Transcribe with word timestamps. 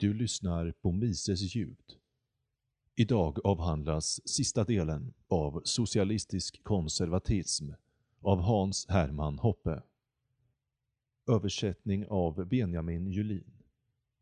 Du 0.00 0.14
lyssnar 0.14 0.72
på 0.72 0.92
Mises 0.92 1.54
ljud. 1.56 1.96
Idag 2.96 3.38
avhandlas 3.44 4.28
sista 4.28 4.64
delen 4.64 5.14
av 5.28 5.62
Socialistisk 5.64 6.64
konservatism 6.64 7.70
av 8.22 8.40
Hans 8.40 8.86
Hermann 8.88 9.38
Hoppe. 9.38 9.82
Översättning 11.30 12.06
av 12.08 12.46
Benjamin 12.48 13.06
Julin. 13.06 13.52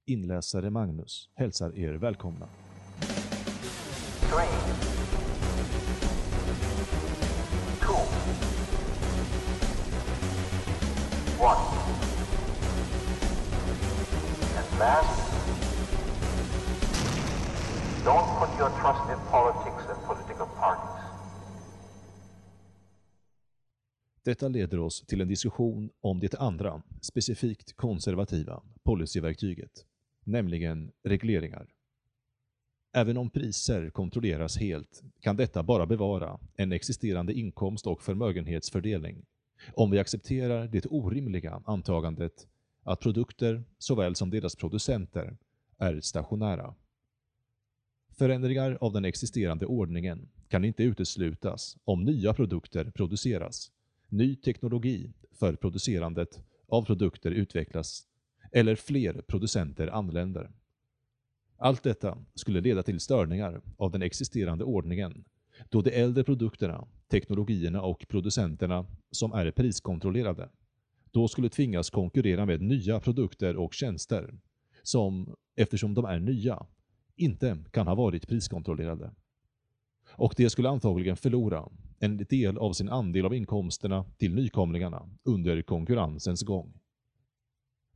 Inläsare 0.07 0.71
Magnus 0.71 1.29
hälsar 1.35 1.79
er 1.79 1.95
välkomna. 1.95 2.49
three, 4.21 4.49
two, 7.81 7.95
one. 11.45 11.77
And 14.57 14.79
last, 14.79 15.36
don't 18.07 18.29
put 18.41 18.59
your 18.59 18.71
trust 18.81 19.05
in 19.13 19.19
politics 19.31 19.83
and 19.91 19.99
political 20.07 20.47
parties. 20.61 21.03
Detta 24.25 24.49
leder 24.49 24.81
oss 24.81 25.07
till 25.07 25.21
en 25.21 25.29
diskussion 25.29 25.91
om 26.01 26.21
det 26.21 26.35
andra, 26.35 26.83
specifikt 27.01 27.77
konservativa, 27.77 28.63
policyverktyget, 28.83 29.71
nämligen 30.25 30.93
regleringar. 31.03 31.67
Även 32.93 33.17
om 33.17 33.31
priser 33.31 33.91
kontrolleras 33.91 34.59
helt 34.59 35.03
kan 35.21 35.37
detta 35.37 35.63
bara 35.63 35.87
bevara 35.87 36.39
en 36.57 36.73
existerande 36.73 37.33
inkomst 37.33 37.87
och 37.87 38.03
förmögenhetsfördelning 38.03 39.25
om 39.75 39.91
vi 39.91 39.99
accepterar 39.99 40.67
det 40.69 40.87
orimliga 40.87 41.63
antagandet 41.67 42.47
att 42.83 43.01
produkter 43.01 43.65
såväl 43.79 44.15
som 44.15 44.31
deras 44.31 44.57
producenter 44.57 45.37
är 45.79 46.01
stationära. 46.01 46.75
Förändringar 48.19 48.79
av 48.81 48.93
den 48.93 49.05
existerande 49.05 49.67
ordningen 49.67 50.29
kan 50.49 50.65
inte 50.65 50.83
uteslutas 50.83 51.77
om 51.85 52.05
nya 52.05 52.35
produkter 52.35 52.91
produceras, 52.91 53.71
ny 54.09 54.37
teknologi 54.37 55.13
för 55.33 55.57
producerandet 55.57 56.41
av 56.69 56.83
produkter 56.85 57.31
utvecklas 57.31 58.07
eller 58.53 58.77
fler 58.77 59.23
producenter 59.27 59.87
anländer. 59.87 60.51
Allt 61.57 61.83
detta 61.83 62.19
skulle 62.35 62.61
leda 62.61 62.83
till 62.83 63.01
störningar 63.01 63.61
av 63.77 63.91
den 63.91 64.03
existerande 64.03 64.65
ordningen 64.65 65.25
då 65.69 65.83
de 65.83 65.91
äldre 65.91 66.25
produkterna, 66.25 66.89
teknologierna 67.09 67.83
och 67.83 68.09
producenterna 68.09 68.87
som 69.11 69.33
är 69.33 69.51
priskontrollerade 69.51 70.49
då 71.11 71.29
skulle 71.29 71.49
tvingas 71.49 71.91
konkurrera 71.91 72.47
med 72.47 72.63
nya 72.63 73.01
produkter 73.01 73.57
och 73.57 73.75
tjänster 73.75 74.39
som, 74.83 75.37
eftersom 75.57 75.95
de 75.95 76.05
är 76.05 76.21
nya, 76.21 76.67
inte 77.17 77.59
kan 77.71 77.87
ha 77.87 77.95
varit 77.95 78.29
priskontrollerade. 78.29 79.11
Och 80.11 80.35
de 80.37 80.51
skulle 80.51 80.69
antagligen 80.69 81.17
förlora 81.17 81.69
en 81.99 82.17
del 82.17 82.59
av 82.59 82.73
sin 82.73 82.89
andel 82.89 83.27
av 83.27 83.35
inkomsterna 83.35 84.05
till 84.19 84.35
nykomlingarna 84.35 85.09
under 85.25 85.63
konkurrensens 85.63 86.43
gång. 86.43 86.79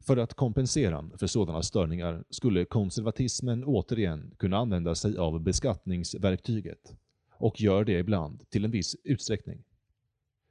För 0.00 0.16
att 0.16 0.34
kompensera 0.34 1.10
för 1.18 1.26
sådana 1.26 1.62
störningar 1.62 2.24
skulle 2.30 2.64
konservatismen 2.64 3.64
återigen 3.64 4.34
kunna 4.38 4.56
använda 4.56 4.94
sig 4.94 5.16
av 5.16 5.40
beskattningsverktyget 5.40 6.94
och 7.32 7.60
gör 7.60 7.84
det 7.84 7.98
ibland 7.98 8.50
till 8.50 8.64
en 8.64 8.70
viss 8.70 8.96
utsträckning. 9.04 9.62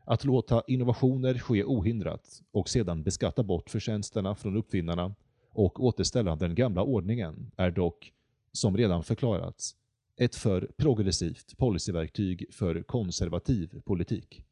Att 0.05 0.25
låta 0.25 0.63
innovationer 0.67 1.37
ske 1.37 1.63
ohindrat 1.63 2.41
och 2.51 2.69
sedan 2.69 3.03
beskatta 3.03 3.43
bort 3.43 3.69
förtjänsterna 3.69 4.35
från 4.35 4.57
uppfinnarna 4.57 5.15
och 5.49 5.83
återställa 5.83 6.35
den 6.35 6.55
gamla 6.55 6.83
ordningen 6.83 7.51
är 7.57 7.71
dock, 7.71 8.13
som 8.51 8.77
redan 8.77 9.03
förklarats, 9.03 9.75
ett 10.17 10.35
för 10.35 10.71
progressivt 10.77 11.57
policyverktyg 11.57 12.45
för 12.53 12.83
konservativ 12.83 13.81
politik. 13.85 14.43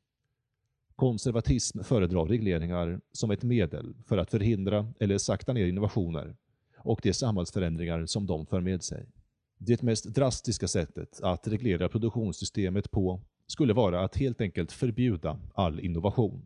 Konservatism 0.95 1.83
föredrar 1.83 2.25
regleringar 2.25 3.01
som 3.11 3.31
ett 3.31 3.44
medel 3.44 3.95
för 4.05 4.17
att 4.17 4.31
förhindra 4.31 4.94
eller 4.99 5.17
sakta 5.17 5.53
ner 5.53 5.66
innovationer 5.66 6.35
och 6.77 6.99
de 7.03 7.13
samhällsförändringar 7.13 8.05
som 8.05 8.25
de 8.25 8.45
för 8.45 8.61
med 8.61 8.83
sig. 8.83 9.05
Det 9.57 9.81
mest 9.81 10.05
drastiska 10.05 10.67
sättet 10.67 11.19
att 11.22 11.47
reglera 11.47 11.89
produktionssystemet 11.89 12.91
på 12.91 13.22
skulle 13.47 13.73
vara 13.73 14.03
att 14.03 14.17
helt 14.17 14.41
enkelt 14.41 14.72
förbjuda 14.72 15.39
all 15.53 15.79
innovation. 15.79 16.45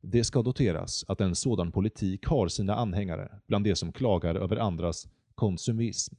Det 0.00 0.24
ska 0.24 0.42
noteras 0.42 1.04
att 1.08 1.20
en 1.20 1.34
sådan 1.34 1.72
politik 1.72 2.26
har 2.26 2.48
sina 2.48 2.74
anhängare 2.74 3.40
bland 3.46 3.64
de 3.64 3.76
som 3.76 3.92
klagar 3.92 4.34
över 4.34 4.56
andras 4.56 5.08
konsumism. 5.34 6.14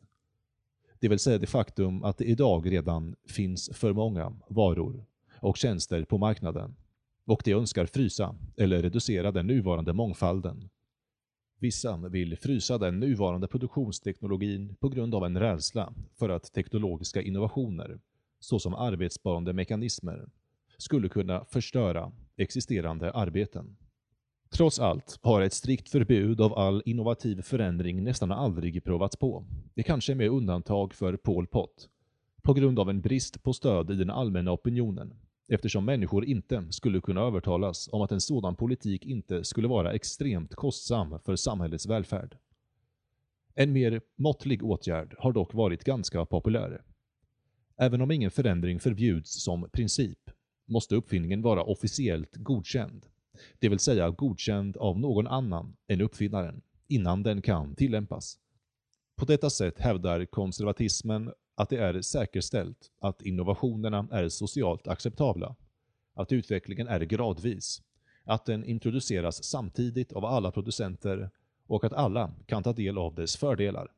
Det 1.00 1.08
vill 1.08 1.20
säga 1.20 1.38
det 1.38 1.48
faktum 1.48 2.04
att 2.04 2.18
det 2.18 2.26
idag 2.26 2.72
redan 2.72 3.16
finns 3.26 3.70
för 3.74 3.94
många 3.94 4.34
varor 4.48 5.06
och 5.40 5.58
tjänster 5.58 6.04
på 6.04 6.18
marknaden 6.18 6.76
och 7.26 7.42
de 7.46 7.54
önskar 7.54 7.86
frysa 7.86 8.36
eller 8.58 8.82
reducera 8.82 9.32
den 9.32 9.48
nuvarande 9.48 9.94
mångfalden. 9.94 10.70
Vissa 11.60 11.98
vill 11.98 12.38
frysa 12.38 12.78
den 12.78 13.00
nuvarande 13.00 13.48
produktionsteknologin 13.48 14.76
på 14.76 14.90
grund 14.90 15.16
av 15.16 15.26
en 15.26 15.40
rädsla 15.40 15.94
för 16.16 16.30
att 16.30 16.54
teknologiska 16.54 17.22
innovationer, 17.22 18.00
såsom 18.40 18.74
arbetssparande 18.74 19.54
mekanismer, 19.54 20.30
skulle 20.78 21.10
kunna 21.10 21.46
förstöra 21.46 22.12
existerande 22.38 23.12
arbeten. 23.12 23.78
Trots 24.50 24.80
allt 24.80 25.20
har 25.22 25.42
ett 25.42 25.54
strikt 25.54 25.90
förbud 25.90 26.42
av 26.42 26.54
all 26.54 26.82
innovativ 26.86 27.42
förändring 27.42 28.04
nästan 28.04 28.32
aldrig 28.32 28.84
provats 28.84 29.16
på. 29.16 29.46
Det 29.74 29.84
kanske 29.84 30.14
är 30.14 30.16
med 30.16 30.30
undantag 30.30 30.94
för 30.94 31.18
Pol 31.18 31.48
Pot, 31.48 31.90
på 32.42 32.54
grund 32.54 32.80
av 32.80 32.90
en 32.90 33.02
brist 33.02 33.44
på 33.44 33.54
stöd 33.54 33.92
i 33.92 33.96
den 33.96 34.10
allmänna 34.10 34.52
opinionen 34.52 35.14
eftersom 35.48 35.86
människor 35.86 36.26
inte 36.26 36.66
skulle 36.70 37.02
kunna 37.02 37.22
övertalas 37.22 37.90
om 37.92 38.02
att 38.02 38.12
en 38.12 38.22
sådan 38.22 38.56
politik 38.56 39.06
inte 39.06 39.44
skulle 39.44 39.68
vara 39.68 39.94
extremt 39.94 40.56
kostsam 40.56 41.20
för 41.20 41.36
samhällets 41.36 41.86
välfärd. 41.86 42.38
En 43.56 43.74
mer 43.74 44.02
måttlig 44.16 44.64
åtgärd 44.64 45.16
har 45.20 45.32
dock 45.32 45.54
varit 45.54 45.84
ganska 45.84 46.26
populär. 46.26 46.82
Även 47.78 48.02
om 48.02 48.12
ingen 48.12 48.32
förändring 48.32 48.80
förbjuds 48.80 49.44
som 49.44 49.70
princip 49.74 50.20
måste 50.66 50.96
uppfinningen 50.96 51.42
vara 51.42 51.64
officiellt 51.64 52.36
godkänd, 52.36 53.06
det 53.60 53.70
vill 53.70 53.80
säga 53.80 54.10
godkänd 54.10 54.78
av 54.78 55.00
någon 55.00 55.28
annan 55.28 55.76
än 55.88 56.02
uppfinnaren, 56.02 56.62
innan 56.88 57.24
den 57.24 57.42
kan 57.42 57.76
tillämpas. 57.76 58.40
På 59.16 59.26
detta 59.26 59.50
sätt 59.50 59.80
hävdar 59.80 60.26
konservatismen 60.26 61.32
att 61.56 61.70
det 61.70 61.78
är 61.78 62.02
säkerställt 62.02 62.92
att 63.00 63.22
innovationerna 63.22 64.08
är 64.12 64.30
socialt 64.30 64.88
acceptabla, 64.88 65.56
att 66.14 66.32
utvecklingen 66.32 66.88
är 66.88 67.00
gradvis, 67.00 67.82
att 68.24 68.46
den 68.46 68.64
introduceras 68.64 69.44
samtidigt 69.44 70.14
av 70.14 70.26
alla 70.26 70.52
producenter 70.52 71.30
och 71.68 71.84
att 71.84 71.94
alla 71.94 72.34
kan 72.46 72.64
ta 72.64 72.74
del 72.74 72.98
av 72.98 73.16
dess 73.16 73.38
fördelar. 73.38 73.92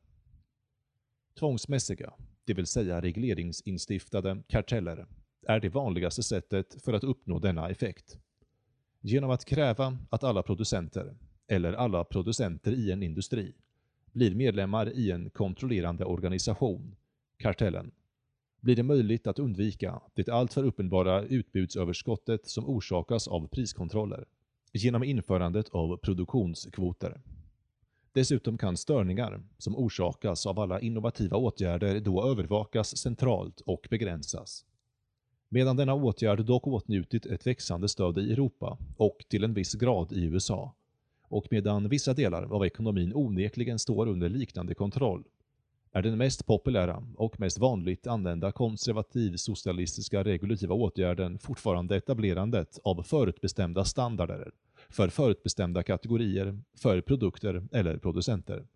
Tvångsmässiga, 1.38 2.12
det 2.44 2.54
vill 2.54 2.66
säga 2.66 3.02
regleringsinstiftade 3.02 4.42
karteller, 4.48 5.06
är 5.46 5.60
det 5.60 5.68
vanligaste 5.68 6.22
sättet 6.22 6.82
för 6.84 6.92
att 6.92 7.04
uppnå 7.04 7.38
denna 7.38 7.68
effekt. 7.68 8.18
Genom 9.02 9.30
att 9.30 9.44
kräva 9.44 9.98
att 10.10 10.24
alla 10.24 10.42
producenter, 10.42 11.14
eller 11.46 11.72
alla 11.72 12.04
producenter 12.04 12.72
i 12.72 12.92
en 12.92 13.02
industri, 13.02 13.54
blir 14.12 14.34
medlemmar 14.34 14.92
i 14.92 15.10
en 15.10 15.30
kontrollerande 15.30 16.04
organisation 16.04 16.96
kartellen, 17.36 17.90
blir 18.60 18.76
det 18.76 18.82
möjligt 18.82 19.26
att 19.26 19.38
undvika 19.38 20.00
det 20.14 20.28
alltför 20.28 20.64
uppenbara 20.64 21.22
utbudsöverskottet 21.22 22.46
som 22.46 22.66
orsakas 22.66 23.28
av 23.28 23.48
priskontroller 23.48 24.24
genom 24.72 25.04
införandet 25.04 25.68
av 25.68 25.96
produktionskvoter. 25.96 27.20
Dessutom 28.12 28.58
kan 28.58 28.76
störningar 28.76 29.42
som 29.58 29.76
orsakas 29.76 30.46
av 30.46 30.58
alla 30.60 30.80
innovativa 30.80 31.36
åtgärder 31.36 32.00
då 32.00 32.30
övervakas 32.30 32.96
centralt 32.96 33.60
och 33.60 33.86
begränsas. 33.90 34.64
Medan 35.52 35.76
denna 35.76 35.94
åtgärd 35.94 36.44
dock 36.44 36.66
åtnjutit 36.66 37.26
ett 37.26 37.46
växande 37.46 37.88
stöd 37.88 38.18
i 38.18 38.32
Europa 38.32 38.78
och 38.96 39.24
till 39.28 39.44
en 39.44 39.54
viss 39.54 39.74
grad 39.74 40.12
i 40.12 40.24
USA 40.24 40.74
och 41.28 41.46
medan 41.50 41.88
vissa 41.88 42.14
delar 42.14 42.54
av 42.54 42.66
ekonomin 42.66 43.12
onekligen 43.14 43.78
står 43.78 44.08
under 44.08 44.28
liknande 44.28 44.74
kontroll 44.74 45.24
är 45.92 46.02
den 46.02 46.18
mest 46.18 46.46
populära 46.46 47.04
och 47.16 47.40
mest 47.40 47.58
vanligt 47.58 48.06
använda 48.06 48.52
konservativ-socialistiska 48.52 50.24
regulativa 50.24 50.74
åtgärden 50.74 51.38
fortfarande 51.38 51.96
etablerandet 51.96 52.78
av 52.84 53.02
förutbestämda 53.02 53.84
standarder 53.84 54.52
för 54.88 55.08
förutbestämda 55.08 55.82
kategorier, 55.82 56.58
för 56.78 57.00
produkter 57.00 57.68
eller 57.72 57.98
producenter, 57.98 58.66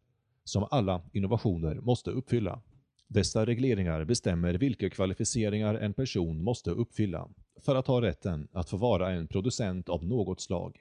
som 0.44 0.66
alla 0.70 1.02
innovationer 1.12 1.74
måste 1.74 2.10
uppfylla. 2.10 2.60
Dessa 3.08 3.46
regleringar 3.46 4.04
bestämmer 4.04 4.54
vilka 4.54 4.90
kvalificeringar 4.90 5.74
en 5.74 5.94
person 5.94 6.42
måste 6.42 6.70
uppfylla 6.70 7.28
för 7.60 7.76
att 7.76 7.86
ha 7.86 8.02
rätten 8.02 8.48
att 8.52 8.70
få 8.70 8.76
vara 8.76 9.10
en 9.10 9.26
producent 9.28 9.88
av 9.88 10.04
något 10.04 10.40
slag. 10.40 10.80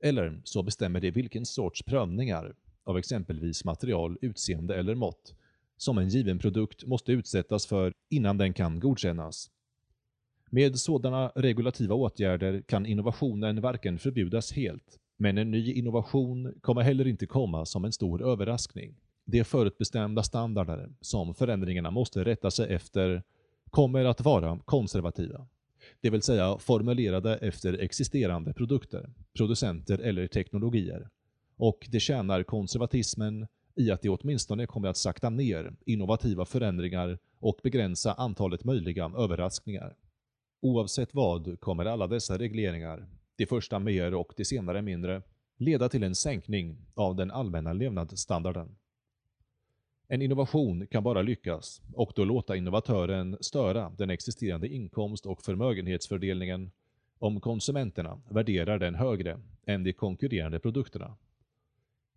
Eller 0.00 0.40
så 0.44 0.62
bestämmer 0.62 1.00
de 1.00 1.10
vilken 1.10 1.46
sorts 1.46 1.82
prövningar 1.82 2.54
av 2.84 2.98
exempelvis 2.98 3.64
material, 3.64 4.18
utseende 4.20 4.76
eller 4.76 4.94
mått 4.94 5.34
som 5.76 5.98
en 5.98 6.08
given 6.08 6.38
produkt 6.38 6.86
måste 6.86 7.12
utsättas 7.12 7.66
för 7.66 7.94
innan 8.08 8.38
den 8.38 8.52
kan 8.52 8.80
godkännas. 8.80 9.50
Med 10.50 10.78
sådana 10.78 11.28
regulativa 11.28 11.94
åtgärder 11.94 12.62
kan 12.62 12.86
innovationen 12.86 13.60
varken 13.60 13.98
förbjudas 13.98 14.52
helt, 14.52 14.98
men 15.16 15.38
en 15.38 15.50
ny 15.50 15.72
innovation 15.72 16.54
kommer 16.60 16.82
heller 16.82 17.06
inte 17.06 17.26
komma 17.26 17.66
som 17.66 17.84
en 17.84 17.92
stor 17.92 18.22
överraskning. 18.22 18.94
De 19.32 19.44
förutbestämda 19.44 20.22
standarder 20.22 20.90
som 21.00 21.34
förändringarna 21.34 21.90
måste 21.90 22.24
rätta 22.24 22.50
sig 22.50 22.74
efter 22.74 23.22
kommer 23.70 24.04
att 24.04 24.20
vara 24.20 24.58
konservativa. 24.64 25.46
Det 26.00 26.10
vill 26.10 26.22
säga 26.22 26.58
formulerade 26.58 27.36
efter 27.36 27.78
existerande 27.78 28.52
produkter, 28.52 29.10
producenter 29.36 29.98
eller 29.98 30.26
teknologier. 30.26 31.08
Och 31.56 31.86
det 31.90 32.00
tjänar 32.00 32.42
konservatismen 32.42 33.46
i 33.74 33.90
att 33.90 34.02
det 34.02 34.08
åtminstone 34.08 34.66
kommer 34.66 34.88
att 34.88 34.96
sakta 34.96 35.30
ner 35.30 35.72
innovativa 35.86 36.44
förändringar 36.44 37.18
och 37.38 37.60
begränsa 37.62 38.12
antalet 38.12 38.64
möjliga 38.64 39.12
överraskningar. 39.16 39.96
Oavsett 40.62 41.14
vad 41.14 41.60
kommer 41.60 41.84
alla 41.84 42.06
dessa 42.06 42.38
regleringar, 42.38 43.08
de 43.36 43.46
första 43.46 43.78
mer 43.78 44.14
och 44.14 44.32
de 44.36 44.44
senare 44.44 44.82
mindre, 44.82 45.22
leda 45.56 45.88
till 45.88 46.02
en 46.02 46.14
sänkning 46.14 46.76
av 46.94 47.16
den 47.16 47.30
allmänna 47.30 47.72
levnadsstandarden. 47.72 48.76
En 50.12 50.22
innovation 50.22 50.86
kan 50.86 51.02
bara 51.02 51.22
lyckas 51.22 51.82
och 51.94 52.12
då 52.16 52.24
låta 52.24 52.56
innovatören 52.56 53.36
störa 53.40 53.92
den 53.98 54.10
existerande 54.10 54.68
inkomst- 54.68 55.26
och 55.26 55.42
förmögenhetsfördelningen 55.42 56.70
om 57.18 57.40
konsumenterna 57.40 58.20
värderar 58.28 58.78
den 58.78 58.94
högre 58.94 59.40
än 59.66 59.84
de 59.84 59.92
konkurrerande 59.92 60.58
produkterna. 60.58 61.16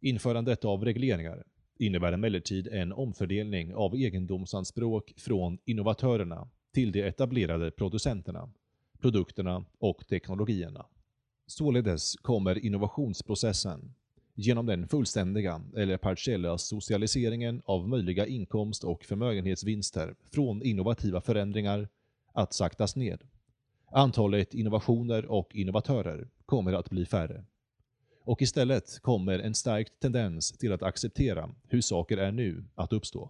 Införandet 0.01 0.66
av 0.66 0.86
regleringar 0.86 1.44
innebär 1.78 2.13
emellertid 2.13 2.68
en 2.68 2.94
omfördelning 2.94 3.75
av 3.75 3.96
egendomsanspråk 3.96 5.13
från 5.18 5.57
innovatörerna 5.66 6.50
till 6.74 6.92
de 6.92 7.01
etablerade 7.01 7.72
producenterna, 7.72 8.50
produkterna 9.00 9.66
och 9.80 10.07
teknologierna. 10.07 10.86
Således 11.48 12.16
kommer 12.16 12.66
innovationsprocessen 12.66 13.94
genom 14.36 14.66
den 14.66 14.88
fullständiga 14.88 15.62
eller 15.76 15.98
partiella 15.98 16.58
socialiseringen 16.58 17.62
av 17.66 17.90
möjliga 17.90 18.26
inkomst- 18.26 18.84
och 18.84 19.06
förmögenhetsvinster 19.06 20.16
från 20.32 20.64
innovativa 20.64 21.22
förändringar 21.22 21.88
att 22.34 22.54
saktas 22.54 22.96
ned. 22.96 23.20
Antalet 23.92 24.54
innovationer 24.54 25.26
och 25.26 25.56
innovatörer 25.56 26.28
kommer 26.46 26.74
att 26.74 26.90
bli 26.90 27.06
färre. 27.06 27.44
Och 28.26 28.42
istället 28.42 29.00
kommer 29.02 29.40
en 29.40 29.54
stark 29.54 30.00
tendens 30.00 30.52
till 30.52 30.74
att 30.74 30.84
acceptera 30.84 31.50
hur 31.68 31.82
saker 31.82 32.18
är 32.18 32.32
nu 32.32 32.64
att 32.76 32.94
uppstå. 32.94 33.30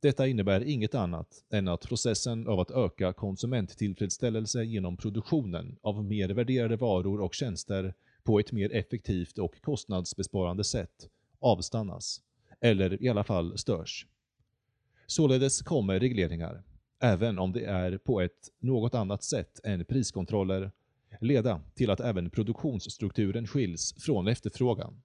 Detta 0.00 0.26
innebär 0.26 0.60
inget 0.64 0.94
annat 0.94 1.44
än 1.50 1.68
att 1.68 1.88
processen 1.88 2.48
av 2.48 2.60
att 2.60 2.70
öka 2.70 3.12
konsumenttillfredsställelse 3.12 4.64
genom 4.64 4.96
produktionen 4.96 5.76
av 5.82 6.04
mer 6.04 6.28
värderade 6.28 6.76
varor 6.76 7.20
och 7.20 7.34
tjänster 7.34 7.94
på 8.24 8.38
ett 8.38 8.52
mer 8.52 8.72
effektivt 8.72 9.38
och 9.38 9.60
kostnadsbesparande 9.60 10.64
sätt 10.64 11.08
avstannas, 11.40 12.20
eller 12.60 13.02
i 13.02 13.08
alla 13.08 13.24
fall 13.24 13.58
störs. 13.58 14.06
Således 15.06 15.62
kommer 15.62 16.00
regleringar, 16.00 16.62
även 17.00 17.38
om 17.38 17.52
det 17.52 17.64
är 17.64 17.98
på 17.98 18.20
ett 18.20 18.50
något 18.60 18.94
annat 18.94 19.22
sätt 19.22 19.60
än 19.64 19.84
priskontroller, 19.84 20.70
leda 21.20 21.60
till 21.74 21.90
att 21.90 22.00
även 22.00 22.30
produktionsstrukturen 22.30 23.46
skiljs 23.46 23.94
från 23.98 24.28
efterfrågan. 24.28 25.02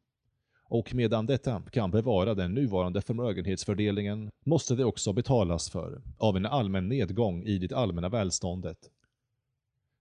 Och 0.69 0.94
medan 0.94 1.25
detta 1.25 1.62
kan 1.72 1.92
bevara 1.92 2.34
den 2.36 2.54
nuvarande 2.54 3.02
förmögenhetsfördelningen 3.02 4.30
måste 4.46 4.75
det 4.75 4.86
också 4.86 5.14
betalas 5.14 5.69
för 5.69 6.02
av 6.18 6.38
en 6.38 6.46
allmän 6.46 6.90
nedgång 6.90 7.44
i 7.44 7.58
det 7.58 7.75
allmänna 7.75 8.10
välståndet. 8.10 8.78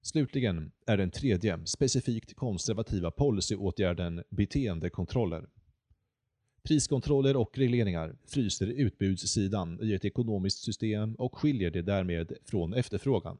Slutligen 0.07 0.73
är 0.87 0.97
den 0.97 1.11
tredje 1.11 1.67
specifikt 1.67 2.35
konservativa 2.35 3.11
policyåtgärden 3.11 4.23
beteendekontroller. 4.29 5.47
Priskontroller 6.63 7.37
och 7.37 7.59
regleringar 7.59 8.17
fryser 8.25 8.67
utbudssidan 8.67 9.79
i 9.83 9.95
ett 9.95 10.05
ekonomiskt 10.05 10.59
system 10.59 11.15
och 11.15 11.39
skiljer 11.39 11.71
det 11.71 11.83
därmed 11.83 12.33
från 12.45 12.75
efterfrågan. 12.75 13.39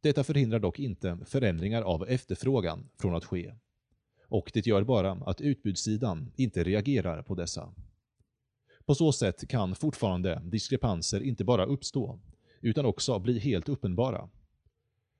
Detta 0.00 0.24
förhindrar 0.24 0.58
dock 0.58 0.78
inte 0.78 1.18
förändringar 1.26 1.82
av 1.82 2.08
efterfrågan 2.08 2.88
från 2.98 3.14
att 3.14 3.24
ske. 3.24 3.54
Och 4.28 4.50
det 4.54 4.66
gör 4.66 4.82
bara 4.82 5.12
att 5.12 5.40
utbudssidan 5.40 6.32
inte 6.36 6.64
reagerar 6.64 7.22
på 7.22 7.34
dessa. 7.34 7.74
På 8.84 8.94
så 8.94 9.12
sätt 9.12 9.48
kan 9.48 9.74
fortfarande 9.74 10.42
diskrepanser 10.44 11.20
inte 11.20 11.44
bara 11.44 11.64
uppstå, 11.64 12.20
utan 12.60 12.86
också 12.86 13.18
bli 13.18 13.38
helt 13.38 13.68
uppenbara. 13.68 14.28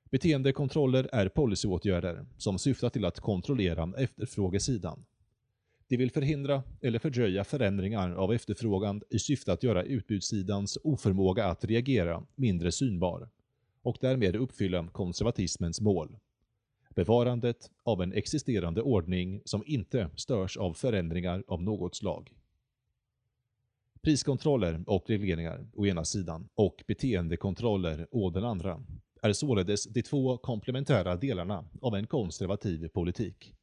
Beteendekontroller 0.09 1.09
är 1.11 1.29
policyåtgärder 1.29 2.25
som 2.37 2.59
syftar 2.59 2.89
till 2.89 3.05
att 3.05 3.19
kontrollera 3.19 3.93
efterfrågesidan. 3.97 5.05
De 5.87 5.97
vill 5.97 6.11
förhindra 6.11 6.63
eller 6.81 6.99
fördröja 6.99 7.43
förändringar 7.43 8.11
av 8.11 8.33
efterfrågan 8.33 9.01
i 9.09 9.19
syfte 9.19 9.53
att 9.53 9.63
göra 9.63 9.83
utbudssidans 9.83 10.77
oförmåga 10.83 11.45
att 11.45 11.65
reagera 11.65 12.23
mindre 12.35 12.71
synbar 12.71 13.29
och 13.81 13.97
därmed 14.01 14.35
uppfylla 14.35 14.87
konservatismens 14.87 15.81
mål. 15.81 16.17
Bevarandet 16.89 17.71
av 17.83 18.01
en 18.01 18.13
existerande 18.13 18.81
ordning 18.81 19.41
som 19.45 19.63
inte 19.65 20.09
störs 20.15 20.57
av 20.57 20.73
förändringar 20.73 21.43
av 21.47 21.63
något 21.63 21.95
slag. 21.95 22.33
Priskontroller 24.01 24.83
och 24.87 25.09
regleringar 25.09 25.67
å 25.73 25.85
ena 25.85 26.05
sidan 26.05 26.49
och 26.55 26.83
beteendekontroller 26.87 28.07
å 28.11 28.29
den 28.29 28.43
andra 28.43 28.83
är 29.29 29.33
således 29.33 29.83
de 29.83 30.01
två 30.01 30.37
komplementära 30.37 31.15
delarna 31.15 31.65
av 31.81 31.95
en 31.95 32.07
konservativ 32.07 32.87
politik. 32.87 33.53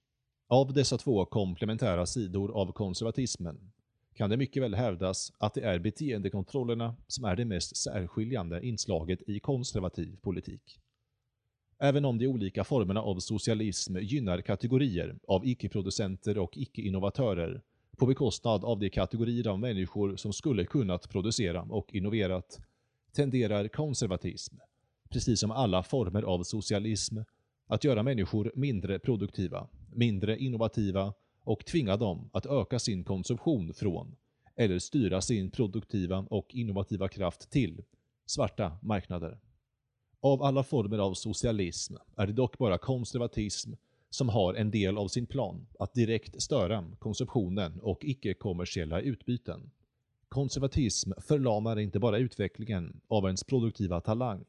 Av 0.48 0.72
dessa 0.72 0.98
två 0.98 1.24
komplementära 1.24 2.06
sidor 2.06 2.52
av 2.56 2.72
konservatismen 2.72 3.72
kan 4.14 4.30
det 4.30 4.36
mycket 4.36 4.62
väl 4.62 4.74
hävdas 4.74 5.32
att 5.38 5.54
det 5.54 5.60
är 5.60 5.78
beteendekontrollerna 5.78 6.96
som 7.06 7.24
är 7.24 7.36
det 7.36 7.44
mest 7.44 7.76
särskiljande 7.76 8.66
inslaget 8.66 9.22
i 9.26 9.40
konservativ 9.40 10.16
politik. 10.16 10.78
Även 11.78 12.04
om 12.04 12.18
de 12.18 12.26
olika 12.26 12.64
formerna 12.64 13.02
av 13.02 13.18
socialism 13.18 13.96
gynnar 13.96 14.40
kategorier 14.40 15.18
av 15.28 15.46
icke-producenter 15.46 16.38
och 16.38 16.56
icke-innovatörer 16.56 17.62
på 17.98 18.06
bekostnad 18.06 18.64
av 18.64 18.78
de 18.78 18.90
kategorier 18.90 19.48
av 19.48 19.58
människor 19.58 20.16
som 20.16 20.32
skulle 20.32 20.64
kunnat 20.64 21.08
producera 21.08 21.62
och 21.62 21.94
innoverat, 21.94 22.60
tenderar 23.12 23.68
konservatism, 23.68 24.56
precis 25.12 25.40
som 25.40 25.50
alla 25.50 25.82
former 25.82 26.22
av 26.22 26.42
socialism, 26.42 27.18
att 27.66 27.84
göra 27.84 28.02
människor 28.02 28.52
mindre 28.54 28.98
produktiva, 28.98 29.68
mindre 29.92 30.38
innovativa 30.38 31.14
och 31.44 31.64
tvinga 31.64 31.96
dem 31.96 32.30
att 32.32 32.46
öka 32.46 32.78
sin 32.78 33.04
konsumtion 33.04 33.74
från, 33.74 34.16
eller 34.56 34.78
styra 34.78 35.20
sin 35.20 35.50
produktiva 35.50 36.26
och 36.30 36.54
innovativa 36.54 37.08
kraft 37.08 37.50
till, 37.50 37.82
svarta 38.26 38.78
marknader. 38.82 39.38
Av 40.20 40.42
alla 40.42 40.62
former 40.62 40.98
av 40.98 41.14
socialism 41.14 41.94
är 42.16 42.26
det 42.26 42.32
dock 42.32 42.58
bara 42.58 42.78
konservatism 42.78 43.72
som 44.10 44.28
har 44.28 44.54
en 44.54 44.70
del 44.70 44.98
av 44.98 45.08
sin 45.08 45.26
plan 45.26 45.66
att 45.78 45.94
direkt 45.94 46.42
störa 46.42 46.84
konsumtionen 46.98 47.80
och 47.80 48.04
icke-kommersiella 48.04 49.00
utbyten. 49.00 49.70
Konservatism 50.28 51.12
förlamar 51.20 51.78
inte 51.78 51.98
bara 51.98 52.18
utvecklingen 52.18 53.00
av 53.08 53.24
ens 53.24 53.44
produktiva 53.44 54.00
talang. 54.00 54.44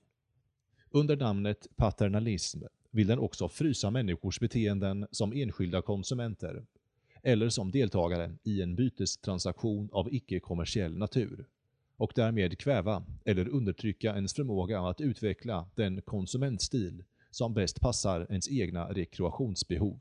Under 0.96 1.18
namnet 1.18 1.68
paternalism 1.76 2.60
vill 2.92 3.08
den 3.08 3.20
också 3.20 3.50
frysa 3.50 3.92
människors 3.92 4.40
beteenden 4.40 5.08
som 5.12 5.34
enskilda 5.34 5.82
konsumenter 5.82 6.66
eller 7.24 7.50
som 7.50 7.72
deltagare 7.72 8.36
i 8.44 8.62
en 8.62 8.76
bytestransaktion 8.76 9.90
av 9.92 10.14
icke-kommersiell 10.14 10.98
natur 10.98 11.46
och 11.98 12.12
därmed 12.16 12.60
kväva 12.60 13.04
eller 13.26 13.48
undertrycka 13.48 14.16
ens 14.16 14.34
förmåga 14.34 14.82
att 14.82 15.02
utveckla 15.02 15.70
den 15.76 16.02
konsumentstil 16.02 17.04
som 17.32 17.54
bäst 17.54 17.80
passar 17.80 18.28
ens 18.30 18.50
egna 18.52 18.94
rekreationsbehov. 18.94 20.00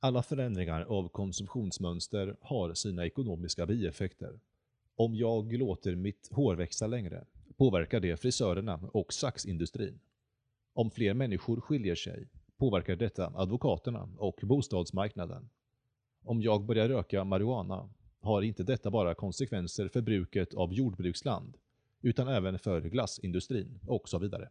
Alla 0.00 0.22
förändringar 0.22 0.82
av 0.82 1.08
konsumtionsmönster 1.08 2.36
har 2.40 2.74
sina 2.74 3.06
ekonomiska 3.06 3.66
bieffekter. 3.66 4.40
Om 4.96 5.14
jag 5.14 5.52
låter 5.52 5.94
mitt 5.94 6.28
hår 6.32 6.54
växa 6.54 6.86
längre 6.86 7.24
påverkar 7.56 8.00
det 8.00 8.16
frisörerna 8.16 8.80
och 8.92 9.12
saxindustrin. 9.12 10.00
Om 10.76 10.90
fler 10.90 11.14
människor 11.14 11.60
skiljer 11.60 11.94
sig 11.94 12.28
påverkar 12.56 12.96
detta 12.96 13.32
advokaterna 13.34 14.08
och 14.18 14.40
bostadsmarknaden. 14.42 15.48
Om 16.24 16.42
jag 16.42 16.64
börjar 16.64 16.88
röka 16.88 17.24
marijuana 17.24 17.90
har 18.20 18.42
inte 18.42 18.62
detta 18.62 18.90
bara 18.90 19.14
konsekvenser 19.14 19.88
för 19.88 20.00
bruket 20.00 20.54
av 20.54 20.72
jordbruksland, 20.72 21.56
utan 22.02 22.28
även 22.28 22.58
för 22.58 22.80
glassindustrin 22.80 23.80
och 23.86 24.08
så 24.08 24.18
vidare. 24.18 24.48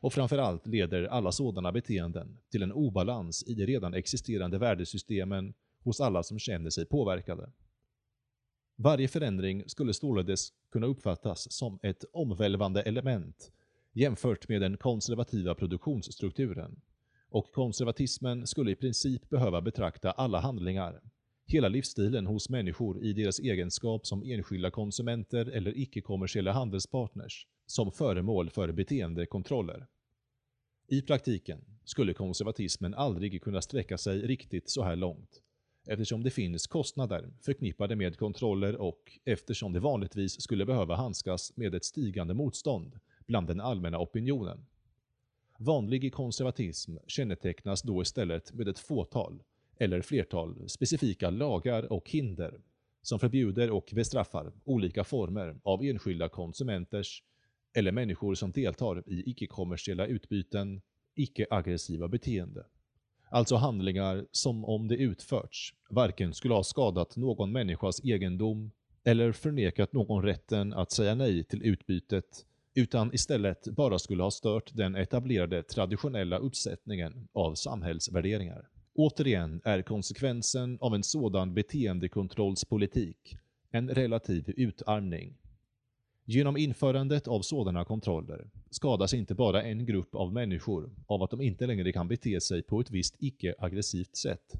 Och 0.00 0.12
framförallt 0.12 0.66
leder 0.66 1.04
alla 1.04 1.32
sådana 1.32 1.72
beteenden 1.72 2.38
till 2.50 2.62
en 2.62 2.72
obalans 2.72 3.44
i 3.46 3.54
de 3.54 3.66
redan 3.66 3.94
existerande 3.94 4.58
värdesystemen 4.58 5.54
hos 5.84 6.00
alla 6.00 6.22
som 6.22 6.38
känner 6.38 6.70
sig 6.70 6.86
påverkade. 6.86 7.50
Varje 8.76 9.08
förändring 9.08 9.68
skulle 9.68 9.94
således 9.94 10.52
kunna 10.70 10.86
uppfattas 10.86 11.52
som 11.52 11.78
ett 11.82 12.04
omvälvande 12.12 12.82
element 12.82 13.52
jämfört 13.96 14.48
med 14.48 14.60
den 14.60 14.76
konservativa 14.76 15.54
produktionsstrukturen 15.54 16.80
och 17.28 17.52
konservatismen 17.52 18.46
skulle 18.46 18.70
i 18.70 18.76
princip 18.76 19.28
behöva 19.28 19.60
betrakta 19.60 20.10
alla 20.10 20.40
handlingar, 20.40 21.00
hela 21.46 21.68
livsstilen 21.68 22.26
hos 22.26 22.48
människor 22.48 23.04
i 23.04 23.12
deras 23.12 23.38
egenskap 23.38 24.06
som 24.06 24.22
enskilda 24.22 24.70
konsumenter 24.70 25.46
eller 25.46 25.78
icke-kommersiella 25.78 26.52
handelspartners, 26.52 27.46
som 27.66 27.92
föremål 27.92 28.50
för 28.50 28.72
beteendekontroller. 28.72 29.86
I 30.88 31.02
praktiken 31.02 31.64
skulle 31.84 32.14
konservatismen 32.14 32.94
aldrig 32.94 33.42
kunna 33.42 33.62
sträcka 33.62 33.98
sig 33.98 34.20
riktigt 34.20 34.70
så 34.70 34.82
här 34.82 34.96
långt, 34.96 35.42
eftersom 35.86 36.22
det 36.22 36.30
finns 36.30 36.66
kostnader 36.66 37.32
förknippade 37.40 37.96
med 37.96 38.16
kontroller 38.16 38.76
och 38.76 39.18
eftersom 39.24 39.72
det 39.72 39.80
vanligtvis 39.80 40.42
skulle 40.42 40.66
behöva 40.66 40.96
handskas 40.96 41.56
med 41.56 41.74
ett 41.74 41.84
stigande 41.84 42.34
motstånd 42.34 42.98
bland 43.26 43.46
den 43.46 43.60
allmänna 43.60 43.98
opinionen. 43.98 44.66
Vanlig 45.58 46.14
konservatism 46.14 46.96
kännetecknas 47.06 47.82
då 47.82 48.02
istället 48.02 48.52
med 48.52 48.68
ett 48.68 48.78
fåtal, 48.78 49.42
eller 49.78 50.02
flertal, 50.02 50.68
specifika 50.68 51.30
lagar 51.30 51.92
och 51.92 52.10
hinder 52.10 52.60
som 53.02 53.18
förbjuder 53.18 53.70
och 53.70 53.90
bestraffar 53.94 54.52
olika 54.64 55.04
former 55.04 55.60
av 55.62 55.82
enskilda 55.82 56.28
konsumenters 56.28 57.22
eller 57.72 57.92
människor 57.92 58.34
som 58.34 58.52
deltar 58.52 59.02
i 59.06 59.30
icke-kommersiella 59.30 60.06
utbyten, 60.06 60.80
icke-aggressiva 61.14 62.08
beteende. 62.08 62.66
Alltså 63.30 63.56
handlingar 63.56 64.26
som 64.30 64.64
om 64.64 64.88
det 64.88 64.96
utförts 64.96 65.74
varken 65.90 66.34
skulle 66.34 66.54
ha 66.54 66.64
skadat 66.64 67.16
någon 67.16 67.52
människas 67.52 68.04
egendom 68.04 68.70
eller 69.04 69.32
förnekat 69.32 69.92
någon 69.92 70.22
rätten 70.22 70.72
att 70.72 70.90
säga 70.92 71.14
nej 71.14 71.44
till 71.44 71.62
utbytet 71.62 72.46
utan 72.76 73.14
istället 73.14 73.68
bara 73.68 73.98
skulle 73.98 74.22
ha 74.22 74.30
stört 74.30 74.70
den 74.74 74.96
etablerade 74.96 75.62
traditionella 75.62 76.38
uppsättningen 76.38 77.28
av 77.32 77.54
samhällsvärderingar. 77.54 78.68
Återigen 78.94 79.60
är 79.64 79.82
konsekvensen 79.82 80.78
av 80.80 80.94
en 80.94 81.02
sådan 81.02 81.54
beteendekontrollspolitik 81.54 83.36
en 83.70 83.88
relativ 83.88 84.54
utarmning. 84.56 85.34
Genom 86.24 86.56
införandet 86.56 87.28
av 87.28 87.40
sådana 87.40 87.84
kontroller 87.84 88.50
skadas 88.70 89.14
inte 89.14 89.34
bara 89.34 89.62
en 89.62 89.86
grupp 89.86 90.14
av 90.14 90.32
människor 90.32 90.90
av 91.06 91.22
att 91.22 91.30
de 91.30 91.40
inte 91.40 91.66
längre 91.66 91.92
kan 91.92 92.08
bete 92.08 92.40
sig 92.40 92.62
på 92.62 92.80
ett 92.80 92.90
visst 92.90 93.14
icke-aggressivt 93.18 94.16
sätt, 94.16 94.52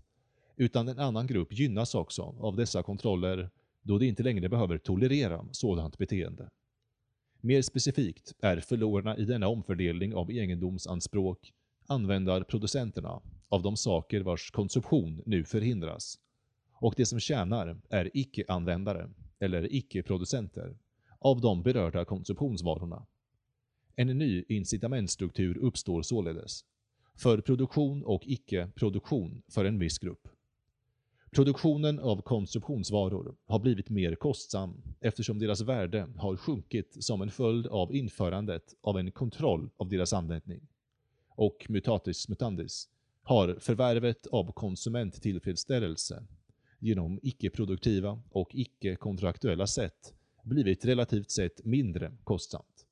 utan 0.57 0.89
en 0.89 0.99
annan 0.99 1.27
grupp 1.27 1.53
gynnas 1.53 1.95
också 1.95 2.35
av 2.41 2.57
dessa 2.57 2.83
kontroller 2.83 3.51
då 3.83 3.99
de 3.99 4.07
inte 4.07 4.23
längre 4.23 4.49
behöver 4.49 4.79
tolerera 4.79 5.45
sådant 5.53 5.99
beteende. 5.99 6.51
Mer 7.41 7.63
specifikt 7.63 8.35
är 8.41 8.61
förlorarna 8.61 9.17
i 9.17 9.25
denna 9.25 9.49
omfördelning 9.49 10.15
av 10.15 10.31
egendomsanspråk 10.31 11.53
användarproducenterna 11.87 13.21
av 13.49 13.63
de 13.63 13.77
saker 13.77 14.21
vars 14.21 14.51
konsumtion 14.51 15.23
nu 15.27 15.45
förhindras. 15.45 16.19
Och 16.73 16.95
det 16.97 17.07
som 17.07 17.21
tjänar 17.21 17.81
är 17.91 18.11
icke-användare, 18.15 19.11
eller 19.39 19.75
icke-producenter, 19.75 20.79
av 21.19 21.41
de 21.41 21.63
berörda 21.63 22.05
konsumtionsvarorna. 22.05 23.07
En 23.97 24.07
ny 24.07 24.45
incitamentstruktur 24.49 25.59
uppstår 25.59 26.03
således, 26.03 26.65
för 27.15 27.41
produktion 27.41 28.05
och 28.05 28.23
icke-produktion 28.27 29.43
för 29.49 29.65
en 29.65 29.79
viss 29.79 29.99
grupp. 29.99 30.29
Produktionen 31.31 31.99
av 31.99 32.23
konsumtionsvaror 32.23 33.37
har 33.47 33.59
blivit 33.59 33.91
mer 33.91 34.15
kostsam 34.15 34.83
eftersom 35.01 35.39
deras 35.39 35.61
värde 35.61 36.09
har 36.17 36.37
sjunkit 36.37 37.05
som 37.05 37.23
en 37.23 37.31
följd 37.31 37.67
av 37.67 37.95
införandet 37.95 38.75
av 38.81 38.99
en 38.99 39.13
kontroll 39.13 39.71
av 39.77 39.89
deras 39.89 40.13
användning. 40.13 40.61
Och 41.29 41.67
mutatis 41.69 42.29
mutandis 42.29 42.89
har 43.23 43.59
förvärvet 43.61 44.27
av 44.27 44.53
konsumenttillfredsställelse 44.53 46.27
genom 46.79 47.21
icke-produktiva 47.23 48.23
och 48.31 48.51
icke-kontraktuella 48.55 49.67
sätt 49.67 50.15
blivit 50.43 50.85
relativt 50.85 51.31
sett 51.31 51.65
mindre 51.65 52.13
kostsamt. 52.25 52.87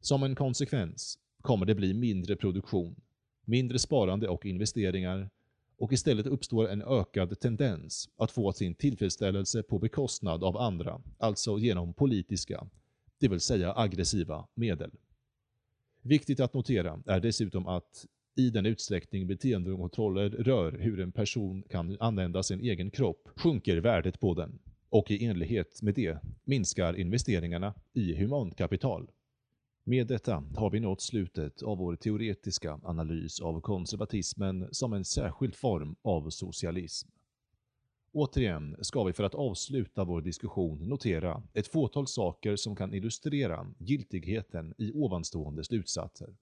Som 0.00 0.22
en 0.22 0.34
konsekvens 0.34 1.18
kommer 1.40 1.66
det 1.66 1.74
bli 1.74 1.94
mindre 1.94 2.36
produktion, 2.36 2.96
mindre 3.44 3.78
sparande 3.78 4.28
och 4.28 4.46
investeringar 4.46 5.30
och 5.84 5.92
istället 5.92 6.26
uppstår 6.26 6.68
en 6.68 6.82
ökad 6.82 7.40
tendens 7.40 8.08
att 8.16 8.30
få 8.30 8.52
sin 8.52 8.74
tillfredsställelse 8.74 9.62
på 9.62 9.78
bekostnad 9.78 10.44
av 10.44 10.56
andra, 10.56 11.00
alltså 11.18 11.58
genom 11.58 11.94
politiska, 11.94 12.66
det 13.18 13.28
vill 13.28 13.40
säga 13.40 13.74
aggressiva, 13.76 14.46
medel. 14.54 14.90
Viktigt 16.02 16.40
att 16.40 16.54
notera 16.54 17.02
är 17.06 17.20
dessutom 17.20 17.66
att 17.66 18.06
i 18.36 18.50
den 18.50 18.66
utsträckning 18.66 19.26
beteendekontroller 19.26 20.30
rör 20.30 20.72
hur 20.72 21.00
en 21.00 21.12
person 21.12 21.62
kan 21.62 21.96
använda 22.00 22.42
sin 22.42 22.60
egen 22.60 22.90
kropp 22.90 23.28
sjunker 23.36 23.76
värdet 23.76 24.20
på 24.20 24.34
den 24.34 24.58
och 24.88 25.10
i 25.10 25.24
enlighet 25.24 25.82
med 25.82 25.94
det 25.94 26.18
minskar 26.44 26.98
investeringarna 27.00 27.74
i 27.92 28.14
humankapital. 28.14 29.10
Med 29.86 30.06
detta 30.06 30.44
har 30.56 30.70
vi 30.70 30.80
nått 30.80 31.00
slutet 31.00 31.62
av 31.62 31.78
vår 31.78 31.96
teoretiska 31.96 32.80
analys 32.82 33.40
av 33.40 33.60
konservatismen 33.60 34.68
som 34.72 34.92
en 34.92 35.04
särskild 35.04 35.54
form 35.54 35.96
av 36.02 36.30
socialism. 36.30 37.08
Återigen 38.12 38.76
ska 38.80 39.04
vi 39.04 39.12
för 39.12 39.24
att 39.24 39.34
avsluta 39.34 40.04
vår 40.04 40.20
diskussion 40.20 40.88
notera 40.88 41.42
ett 41.52 41.68
fåtal 41.68 42.06
saker 42.06 42.56
som 42.56 42.76
kan 42.76 42.94
illustrera 42.94 43.66
giltigheten 43.78 44.74
i 44.78 44.92
ovanstående 44.92 45.64
slutsatser. 45.64 46.36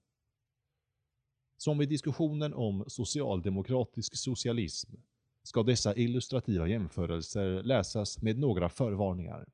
Som 1.57 1.77
vid 1.77 1.89
diskussionen 1.89 2.53
om 2.53 2.83
socialdemokratisk 2.87 4.15
socialism 4.15 4.91
ska 5.43 5.63
dessa 5.63 5.95
illustrativa 5.95 6.67
jämförelser 6.67 7.63
läsas 7.63 8.21
med 8.21 8.39
några 8.39 8.69
förvarningar. 8.69 9.45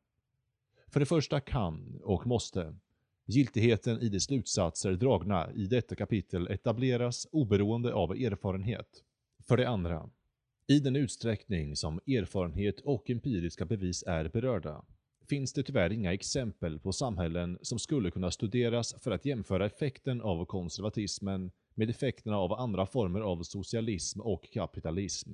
För 0.88 1.00
det 1.00 1.05
första 1.05 1.39
kan 1.39 2.01
och 2.03 2.27
måste 2.27 2.75
giltigheten 3.29 4.01
i 4.01 4.09
de 4.09 4.19
slutsatser 4.19 4.91
dragna 4.91 5.51
i 5.53 5.65
detta 5.65 5.95
kapitel 5.95 6.48
etableras 6.48 7.27
oberoende 7.31 7.93
av 7.93 8.12
erfarenhet. 8.12 9.03
För 9.48 9.57
det 9.57 9.69
andra, 9.69 10.09
i 10.67 10.79
den 10.79 10.95
utsträckning 10.95 11.75
som 11.75 12.00
erfarenhet 12.07 12.79
och 12.79 13.09
empiriska 13.09 13.65
bevis 13.65 14.03
är 14.07 14.29
berörda, 14.29 14.86
finns 15.29 15.53
det 15.53 15.63
tyvärr 15.63 15.91
inga 15.91 16.13
exempel 16.13 16.79
på 16.79 16.91
samhällen 16.91 17.57
som 17.62 17.79
skulle 17.79 18.12
kunna 18.12 18.31
studeras 18.31 18.95
för 19.00 19.12
att 19.12 19.25
jämföra 19.25 19.65
effekten 19.65 20.21
av 20.21 20.45
konservatismen 20.45 21.51
med 21.74 21.89
effekterna 21.89 22.38
av 22.38 22.53
andra 22.53 22.86
former 22.86 23.19
av 23.21 23.43
socialism 23.43 24.21
och 24.21 24.51
kapitalism. 24.51 25.33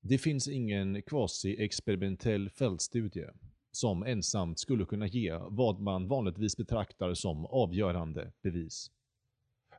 Det 0.00 0.18
finns 0.18 0.48
ingen 0.48 1.02
quasi-experimentell 1.02 2.50
fältstudie 2.50 3.26
som 3.76 4.02
ensamt 4.02 4.58
skulle 4.58 4.84
kunna 4.84 5.06
ge 5.06 5.38
vad 5.48 5.80
man 5.80 6.08
vanligtvis 6.08 6.56
betraktar 6.56 7.14
som 7.14 7.46
avgörande 7.46 8.32
bevis. 8.42 8.90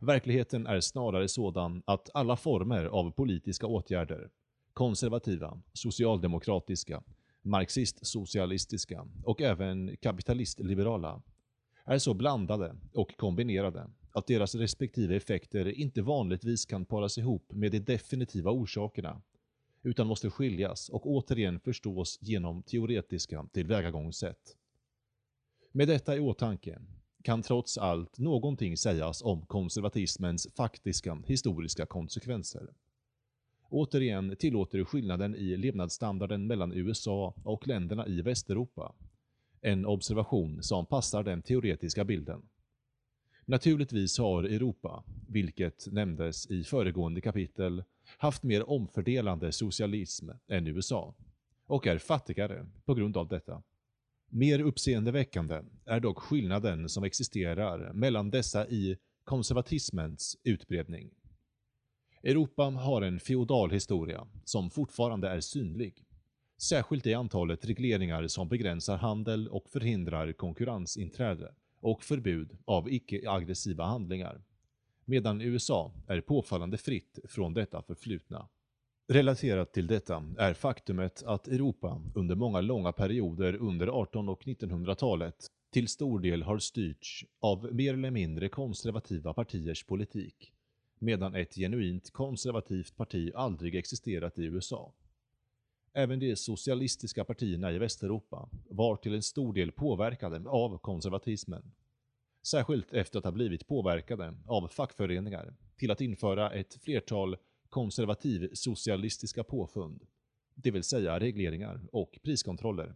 Verkligheten 0.02 0.68
är 0.68 0.80
snarare 0.80 1.28
sådan 1.28 1.84
att 1.86 2.10
alla 2.14 2.36
former 2.36 2.86
av 2.86 3.12
politiska 3.12 3.68
åtgärder, 3.68 4.30
konservativa, 4.74 5.62
socialdemokratiska, 5.74 7.04
marxist-socialistiska 7.42 9.08
och 9.24 9.42
även 9.42 9.98
kapitalist-liberala, 9.98 11.22
är 11.86 11.98
så 11.98 12.14
blandade 12.14 12.76
och 12.94 13.18
kombinerade 13.18 13.90
att 14.12 14.28
deras 14.28 14.56
respektive 14.56 15.16
effekter 15.16 15.80
inte 15.80 16.02
vanligtvis 16.02 16.66
kan 16.66 16.86
paras 16.86 17.18
ihop 17.18 17.52
med 17.52 17.72
de 17.72 17.80
definitiva 17.80 18.52
orsakerna 18.52 19.22
utan 19.88 20.08
måste 20.08 20.30
skiljas 20.30 20.90
och 20.90 21.08
återigen 21.08 21.60
förstås 21.60 22.18
genom 22.22 22.64
teoretiska 22.64 23.46
tillvägagångssätt. 23.54 24.58
Med 25.72 25.88
detta 25.88 26.16
i 26.16 26.20
åtanke 26.20 26.80
kan 27.24 27.42
trots 27.42 27.78
allt 27.78 28.20
någonting 28.20 28.78
sägas 28.78 29.22
om 29.22 29.46
konservatismens 29.46 30.48
faktiska 30.56 31.22
historiska 31.26 31.86
konsekvenser. 31.86 32.68
Återigen 33.70 34.36
tillåter 34.36 34.84
skillnaden 34.84 35.36
i 35.36 35.58
levnadsstandarden 35.58 36.48
mellan 36.48 36.74
USA 36.74 37.34
och 37.44 37.68
länderna 37.68 38.08
i 38.08 38.22
Västeuropa 38.22 38.96
en 39.62 39.86
observation 39.86 40.64
som 40.64 40.86
passar 40.86 41.24
den 41.24 41.42
teoretiska 41.42 42.06
bilden. 42.06 42.42
Naturligtvis 43.46 44.18
har 44.18 44.44
Europa, 44.44 45.04
vilket 45.28 45.88
nämndes 45.92 46.52
i 46.52 46.64
föregående 46.64 47.22
kapitel, 47.22 47.84
haft 48.18 48.44
mer 48.44 48.70
omfördelande 48.70 49.52
socialism 49.52 50.30
än 50.48 50.68
USA 50.68 51.16
och 51.66 51.88
är 51.88 51.98
fattigare 51.98 52.66
på 52.86 52.94
grund 52.94 53.18
av 53.18 53.28
detta. 53.28 53.64
Mer 54.30 54.60
uppseendeväckande 54.60 55.62
är 55.86 56.00
dock 56.00 56.20
skillnaden 56.20 56.90
som 56.90 57.04
existerar 57.04 57.94
mellan 57.94 58.30
dessa 58.30 58.68
i 58.68 58.98
konservatismens 59.24 60.38
utbredning. 60.44 61.10
Europa 62.24 62.64
har 62.64 63.02
en 63.02 63.20
feodal 63.20 63.72
historia 63.72 64.28
som 64.44 64.70
fortfarande 64.70 65.30
är 65.30 65.40
synlig. 65.40 66.04
Särskilt 66.58 67.08
i 67.08 67.14
antalet 67.14 67.66
regleringar 67.66 68.28
som 68.28 68.50
begränsar 68.50 68.98
handel 68.98 69.48
och 69.48 69.70
förhindrar 69.70 70.34
konkurrensinträde 70.34 71.54
och 71.80 72.04
förbud 72.04 72.58
av 72.66 72.90
icke-aggressiva 72.90 73.86
handlingar. 73.86 74.42
Medan 75.10 75.42
USA 75.42 75.92
är 76.08 76.22
påfallande 76.22 76.78
fritt 76.78 77.20
från 77.24 77.54
detta 77.54 77.82
förflutna. 77.82 78.48
Relaterat 79.08 79.74
till 79.74 79.88
detta 79.88 80.24
är 80.38 80.54
faktumet 80.54 81.24
att 81.24 81.48
Europa 81.48 82.02
under 82.16 82.36
många 82.36 82.62
långa 82.62 82.92
perioder 82.92 83.56
under 83.56 83.88
1800 83.88 84.32
och 84.34 84.44
1900-talet 84.44 85.48
till 85.74 85.88
stor 85.88 86.20
del 86.20 86.44
har 86.44 86.60
styrts 86.60 87.26
av 87.40 87.74
mer 87.74 87.94
eller 87.94 88.12
mindre 88.12 88.50
konservativa 88.50 89.34
partiers 89.34 89.84
politik, 89.84 90.54
medan 91.00 91.36
ett 91.36 91.56
genuint 91.56 92.12
konservativt 92.12 92.98
parti 92.98 93.32
aldrig 93.36 93.76
existerat 93.76 94.40
i 94.40 94.44
USA. 94.44 94.94
Även 95.94 96.20
de 96.20 96.36
socialistiska 96.36 97.26
partierna 97.26 97.72
i 97.72 97.78
Västeuropa 97.78 98.50
var 98.70 98.96
till 98.96 99.14
en 99.14 99.24
stor 99.24 99.54
del 99.54 99.72
påverkade 99.72 100.50
av 100.50 100.78
konservatismen. 100.78 101.72
Särskilt 102.48 102.94
efter 102.94 103.20
att 103.20 103.26
ha 103.26 103.32
blivit 103.32 103.68
påverkade 103.68 104.34
av 104.46 104.68
fackföreningar 104.68 105.54
till 105.78 105.92
att 105.92 106.02
införa 106.02 106.52
ett 106.52 106.74
flertal 106.74 107.38
konservativ-socialistiska 107.70 109.44
påfund, 109.44 110.04
det 110.56 110.72
vill 110.72 110.84
säga 110.84 111.20
regleringar 111.20 111.88
och 111.92 112.20
priskontroller, 112.24 112.96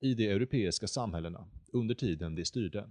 i 0.00 0.14
de 0.14 0.28
europeiska 0.28 0.86
samhällena 0.86 1.48
under 1.72 1.94
tiden 1.94 2.34
de 2.34 2.44
styrde. 2.44 2.90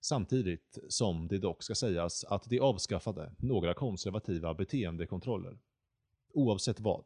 Samtidigt 0.00 0.78
som 0.88 1.28
det 1.28 1.38
dock 1.38 1.62
ska 1.62 1.74
sägas 1.74 2.24
att 2.24 2.50
de 2.50 2.60
avskaffade 2.60 3.32
några 3.38 3.74
konservativa 3.74 4.54
beteendekontroller. 4.54 5.58
Oavsett 6.32 6.80
vad, 6.80 7.04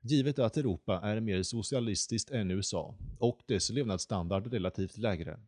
givet 0.00 0.38
att 0.38 0.56
Europa 0.56 1.00
är 1.00 1.20
mer 1.20 1.42
socialistiskt 1.42 2.30
än 2.30 2.50
USA 2.50 2.94
och 3.18 3.40
dess 3.46 3.70
levnadsstandard 3.70 4.52
relativt 4.52 4.98
lägre, 4.98 5.40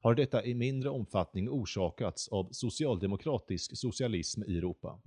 har 0.00 0.14
detta 0.14 0.44
i 0.44 0.54
mindre 0.54 0.90
omfattning 0.90 1.48
orsakats 1.50 2.28
av 2.28 2.48
socialdemokratisk 2.52 3.76
socialism 3.76 4.42
i 4.42 4.58
Europa. 4.58 5.00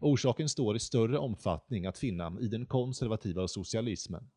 Orsaken 0.00 0.48
står 0.48 0.76
i 0.76 0.80
större 0.80 1.18
omfattning 1.18 1.86
att 1.86 1.98
finna 1.98 2.36
i 2.40 2.48
den 2.48 2.66
konservativa 2.66 3.48
socialismen, 3.48 4.30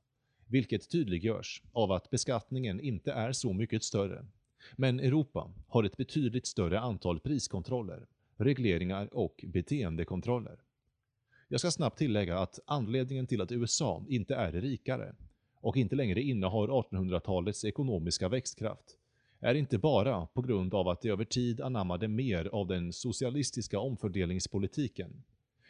vilket 0.48 0.90
tydliggörs 0.90 1.64
av 1.72 1.92
att 1.92 2.10
beskattningen 2.10 2.80
inte 2.80 3.12
är 3.12 3.32
så 3.32 3.54
mycket 3.54 3.84
större. 3.84 4.26
Men 4.76 5.00
Europa 5.00 5.54
har 5.68 5.84
ett 5.84 5.98
betydligt 5.98 6.48
större 6.48 6.80
antal 6.80 7.20
priskontroller, 7.20 8.08
regleringar 8.38 9.14
och 9.14 9.46
beteendekontroller. 9.48 10.60
Jag 11.48 11.60
ska 11.60 11.72
snabbt 11.72 11.98
tillägga 11.98 12.40
att 12.40 12.60
anledningen 12.66 13.28
till 13.28 13.42
att 13.42 13.52
USA 13.52 14.06
inte 14.10 14.36
är 14.36 14.52
rikare 14.52 15.16
och 15.62 15.78
inte 15.78 15.96
längre 15.96 16.22
innehar 16.22 16.68
1800-talets 16.68 17.66
ekonomiska 17.66 18.30
växtkraft 18.30 18.98
är 19.46 19.56
inte 19.56 19.78
bara 19.78 20.26
på 20.26 20.42
grund 20.42 20.74
av 20.74 20.88
att 20.88 21.02
de 21.02 21.10
över 21.10 21.26
tid 21.26 21.62
anammade 21.62 22.08
mer 22.08 22.46
av 22.46 22.68
den 22.68 22.94
socialistiska 22.94 23.80
omfördelningspolitiken, 23.80 25.24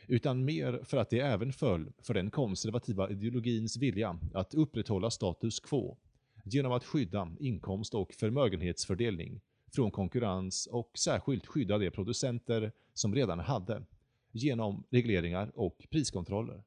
utan 0.07 0.45
mer 0.45 0.79
för 0.83 0.97
att 0.97 1.09
de 1.09 1.19
även 1.19 1.53
föll 1.53 1.91
för 2.01 2.13
den 2.13 2.31
konservativa 2.31 3.09
ideologins 3.09 3.77
vilja 3.77 4.19
att 4.33 4.53
upprätthålla 4.53 5.11
status 5.11 5.59
quo 5.59 5.97
genom 6.43 6.71
att 6.71 6.85
skydda 6.85 7.31
inkomst 7.39 7.93
och 7.93 8.13
förmögenhetsfördelning 8.13 9.41
från 9.75 9.91
konkurrens 9.91 10.67
och 10.71 10.91
särskilt 10.97 11.47
skydda 11.47 11.77
de 11.77 11.91
producenter 11.91 12.71
som 12.93 13.15
redan 13.15 13.39
hade 13.39 13.83
genom 14.31 14.83
regleringar 14.89 15.51
och 15.55 15.87
priskontroller. 15.89 16.63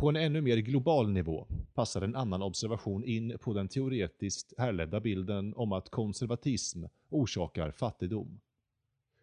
På 0.00 0.08
en 0.08 0.16
ännu 0.16 0.40
mer 0.40 0.56
global 0.56 1.10
nivå 1.10 1.46
passar 1.74 2.02
en 2.02 2.16
annan 2.16 2.42
observation 2.42 3.04
in 3.04 3.38
på 3.40 3.52
den 3.52 3.68
teoretiskt 3.68 4.52
härledda 4.58 5.00
bilden 5.00 5.54
om 5.56 5.72
att 5.72 5.90
konservatism 5.90 6.84
orsakar 7.08 7.70
fattigdom. 7.70 8.40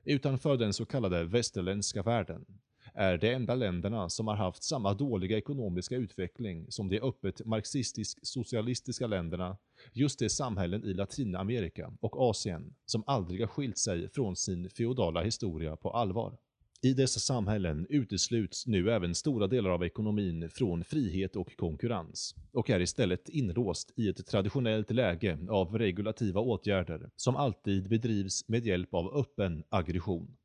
Utanför 0.04 0.58
den 0.58 0.74
så 0.74 0.86
kallade 0.86 1.24
västerländska 1.24 2.04
världen 2.04 2.46
är 2.94 3.18
de 3.18 3.34
enda 3.34 3.56
länderna 3.56 4.10
som 4.10 4.28
har 4.28 4.36
haft 4.36 4.63
samma 4.63 4.94
dåliga 4.94 5.38
ekonomiska 5.38 5.96
utveckling 5.96 6.66
som 6.70 6.90
de 6.90 7.00
öppet 7.00 7.46
marxistisk-socialistiska 7.46 9.08
länderna 9.08 9.58
just 9.94 10.20
de 10.20 10.30
samhällen 10.30 10.84
i 10.84 10.94
Latinamerika 10.94 11.94
och 12.02 12.30
Asien 12.30 12.76
som 12.86 13.04
aldrig 13.08 13.40
har 13.40 13.48
skilt 13.48 13.78
sig 13.78 14.10
från 14.10 14.36
sin 14.36 14.70
feodala 14.70 15.24
historia 15.24 15.76
på 15.76 15.92
allvar. 15.92 16.38
I 16.82 16.94
dessa 16.94 17.20
samhällen 17.20 17.88
utesluts 17.90 18.68
nu 18.68 18.92
även 18.92 19.16
stora 19.16 19.48
delar 19.48 19.70
av 19.70 19.84
ekonomin 19.84 20.50
från 20.50 20.84
frihet 20.84 21.36
och 21.36 21.58
konkurrens 21.58 22.36
och 22.52 22.70
är 22.70 22.80
istället 22.80 23.30
inlåst 23.30 23.92
i 23.96 24.10
ett 24.10 24.28
traditionellt 24.28 24.92
läge 24.92 25.38
av 25.50 25.78
regulativa 25.78 26.42
åtgärder 26.42 27.10
som 27.16 27.36
alltid 27.36 27.90
bedrivs 27.90 28.48
med 28.48 28.66
hjälp 28.66 28.94
av 28.94 29.18
öppen 29.18 29.63
aggression. 29.70 30.38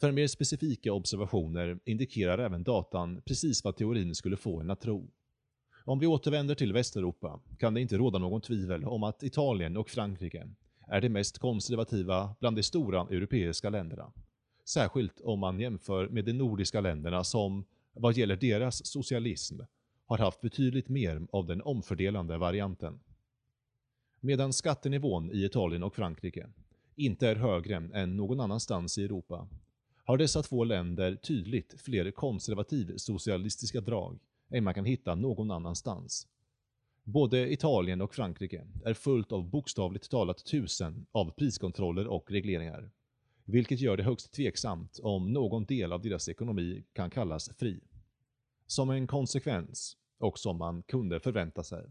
För 0.00 0.12
mer 0.12 0.26
specifika 0.26 0.92
observationer 0.92 1.78
indikerar 1.84 2.38
även 2.38 2.62
datan 2.62 3.22
precis 3.26 3.64
vad 3.64 3.76
teorin 3.76 4.14
skulle 4.14 4.36
få 4.36 4.60
en 4.60 4.70
att 4.70 4.80
tro. 4.80 5.10
Om 5.84 5.98
vi 5.98 6.06
återvänder 6.06 6.54
till 6.54 6.72
Västeuropa 6.72 7.40
kan 7.58 7.74
det 7.74 7.80
inte 7.80 7.96
råda 7.96 8.18
någon 8.18 8.40
tvivel 8.40 8.84
om 8.84 9.02
att 9.02 9.22
Italien 9.22 9.76
och 9.76 9.90
Frankrike 9.90 10.48
är 10.88 11.00
de 11.00 11.08
mest 11.08 11.38
konservativa 11.38 12.34
bland 12.40 12.56
de 12.56 12.62
stora 12.62 13.00
europeiska 13.00 13.70
länderna. 13.70 14.12
Särskilt 14.72 15.20
om 15.20 15.38
man 15.38 15.60
jämför 15.60 16.08
med 16.08 16.24
de 16.24 16.32
nordiska 16.32 16.80
länderna 16.80 17.24
som, 17.24 17.64
vad 17.92 18.16
gäller 18.16 18.36
deras 18.36 18.86
socialism, 18.86 19.60
har 20.06 20.18
haft 20.18 20.40
betydligt 20.40 20.88
mer 20.88 21.26
av 21.32 21.46
den 21.46 21.62
omfördelande 21.62 22.38
varianten. 22.38 23.00
Medan 24.20 24.52
skattenivån 24.52 25.30
i 25.30 25.44
Italien 25.44 25.82
och 25.82 25.94
Frankrike 25.94 26.46
inte 26.94 27.28
är 27.28 27.36
högre 27.36 27.74
än 27.94 28.16
någon 28.16 28.40
annanstans 28.40 28.98
i 28.98 29.04
Europa 29.04 29.48
har 30.04 30.18
dessa 30.18 30.42
två 30.42 30.64
länder 30.64 31.16
tydligt 31.16 31.80
fler 31.80 32.10
konservativ-socialistiska 32.10 33.80
drag 33.80 34.18
än 34.50 34.64
man 34.64 34.74
kan 34.74 34.84
hitta 34.84 35.14
någon 35.14 35.50
annanstans. 35.50 36.28
Både 37.04 37.52
Italien 37.52 38.00
och 38.00 38.14
Frankrike 38.14 38.66
är 38.84 38.94
fullt 38.94 39.32
av 39.32 39.50
bokstavligt 39.50 40.10
talat 40.10 40.44
tusen 40.44 41.06
av 41.12 41.30
priskontroller 41.30 42.06
och 42.06 42.30
regleringar, 42.30 42.90
vilket 43.50 43.80
gör 43.80 43.96
det 43.96 44.02
högst 44.02 44.32
tveksamt 44.32 45.00
om 45.02 45.32
någon 45.32 45.64
del 45.64 45.92
av 45.92 46.02
deras 46.02 46.28
ekonomi 46.28 46.84
kan 46.92 47.10
kallas 47.10 47.50
fri. 47.58 47.80
Som 48.66 48.90
en 48.90 49.06
konsekvens, 49.06 49.96
och 50.18 50.38
som 50.38 50.56
man 50.56 50.82
kunde 50.82 51.20
förvänta 51.20 51.62
sig, 51.62 51.86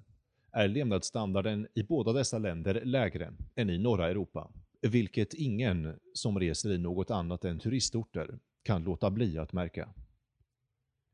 är 0.52 0.68
levnadsstandarden 0.68 1.68
i 1.76 1.84
båda 1.84 2.14
dessa 2.14 2.38
länder 2.38 2.82
lägre 2.86 3.34
än 3.56 3.70
i 3.70 3.78
norra 3.78 4.10
Europa 4.10 4.52
vilket 4.82 5.34
ingen 5.34 6.00
som 6.14 6.40
reser 6.40 6.72
i 6.72 6.78
något 6.78 7.12
annat 7.12 7.46
än 7.46 7.60
turistorter 7.60 8.40
kan 8.64 8.84
låta 8.84 9.12
bli 9.12 9.38
att 9.38 9.54
märka. 9.54 9.90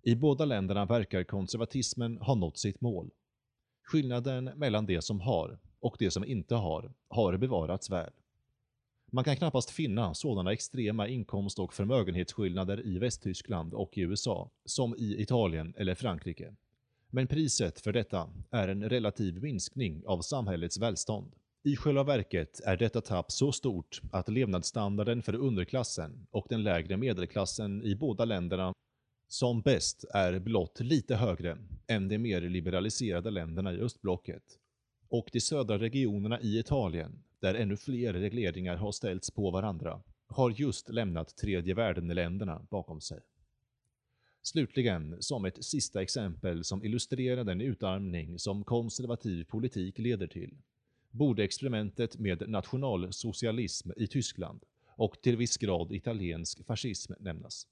I 0.01 0.15
båda 0.15 0.45
länderna 0.45 0.85
verkar 0.85 1.23
konservatismen 1.23 2.17
ha 2.17 2.35
nått 2.35 2.57
sitt 2.57 2.81
mål. 2.81 3.11
Skillnaden 3.83 4.45
mellan 4.45 4.85
det 4.85 5.01
som 5.01 5.21
har 5.21 5.59
och 5.79 5.95
det 5.99 6.11
som 6.11 6.25
inte 6.25 6.55
har, 6.55 6.93
har 7.07 7.37
bevarats 7.37 7.89
väl. 7.89 8.11
Man 9.15 9.23
kan 9.23 9.35
knappast 9.35 9.69
finna 9.69 10.13
sådana 10.13 10.53
extrema 10.53 11.07
inkomst- 11.07 11.59
och 11.59 11.73
förmögenhetsskillnader 11.73 12.85
i 12.85 12.99
Västtyskland 12.99 13.73
och 13.73 13.97
i 13.97 14.01
USA 14.01 14.51
som 14.65 14.95
i 14.95 15.21
Italien 15.21 15.73
eller 15.77 15.95
Frankrike. 15.95 16.55
Men 17.09 17.27
priset 17.27 17.79
för 17.79 17.93
detta 17.93 18.29
är 18.51 18.67
en 18.67 18.89
relativ 18.89 19.41
minskning 19.41 20.03
av 20.05 20.21
samhällets 20.21 20.77
välstånd. 20.77 21.35
I 21.63 21.75
själva 21.75 22.03
verket 22.03 22.59
är 22.65 22.77
detta 22.77 23.01
tapp 23.01 23.31
så 23.31 23.51
stort 23.51 24.01
att 24.11 24.29
levnadsstandarden 24.29 25.21
för 25.21 25.35
underklassen 25.35 26.27
och 26.31 26.45
den 26.49 26.63
lägre 26.63 26.97
medelklassen 26.97 27.83
i 27.83 27.95
båda 27.95 28.25
länderna 28.25 28.73
som 29.27 29.61
bäst 29.61 30.05
är 30.13 30.39
blott 30.39 30.79
lite 30.79 31.15
högre 31.15 31.57
än 31.87 32.07
de 32.07 32.17
mer 32.17 32.41
liberaliserade 32.41 33.31
länderna 33.31 33.73
i 33.73 33.79
östblocket. 33.79 34.43
Och 35.09 35.29
de 35.31 35.41
södra 35.41 35.77
regionerna 35.77 36.41
i 36.41 36.59
Italien, 36.59 37.23
där 37.45 37.55
ännu 37.55 37.77
fler 37.77 38.13
regleringar 38.13 38.75
har 38.75 38.91
ställts 38.91 39.31
på 39.31 39.51
varandra, 39.51 40.01
har 40.27 40.49
just 40.49 40.89
lämnat 40.89 41.37
tredje 41.37 41.73
världen-länderna 41.73 42.67
bakom 42.69 43.01
sig. 43.01 43.19
Slutligen, 44.41 45.17
som 45.19 45.45
ett 45.45 45.63
sista 45.63 46.01
exempel 46.01 46.63
som 46.63 46.83
illustrerar 46.83 47.43
den 47.43 47.61
utarmning 47.61 48.39
som 48.39 48.63
konservativ 48.63 49.43
politik 49.43 49.99
leder 49.99 50.27
till, 50.27 50.57
borde 51.11 51.43
experimentet 51.43 52.19
med 52.19 52.49
nationalsocialism 52.49 53.91
i 53.97 54.07
Tyskland 54.07 54.63
och 54.87 55.21
till 55.21 55.37
viss 55.37 55.57
grad 55.57 55.91
italiensk 55.91 56.65
fascism 56.65 57.13
nämnas. 57.19 57.67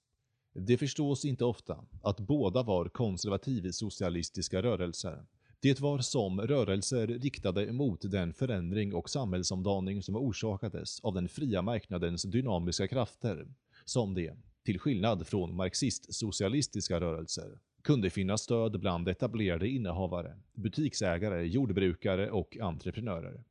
Det 0.53 0.77
förstås 0.77 1.25
inte 1.25 1.45
ofta 1.45 1.85
att 2.01 2.19
båda 2.19 2.63
var 2.63 2.89
konservativ-socialistiska 2.89 4.61
rörelser. 4.61 5.25
Det 5.63 5.79
var 5.79 5.99
som 5.99 6.41
rörelser 6.41 7.07
riktade 7.07 7.71
mot 7.71 8.11
den 8.11 8.33
förändring 8.33 8.93
och 8.93 9.09
samhällsomdaning 9.09 10.03
som 10.03 10.15
orsakades 10.15 10.99
av 10.99 11.13
den 11.13 11.29
fria 11.29 11.61
marknadens 11.61 12.23
dynamiska 12.23 12.87
krafter, 12.87 13.47
som 13.85 14.13
det, 14.13 14.35
till 14.65 14.79
skillnad 14.79 15.27
från 15.27 15.55
marxist-socialistiska 15.55 16.99
rörelser, 16.99 17.59
kunde 17.81 18.09
finna 18.09 18.37
stöd 18.37 18.79
bland 18.79 19.07
etablerade 19.07 19.67
innehavare, 19.67 20.35
butiksägare, 20.53 21.43
jordbrukare 21.43 22.31
och 22.31 22.57
entreprenörer. 22.61 23.43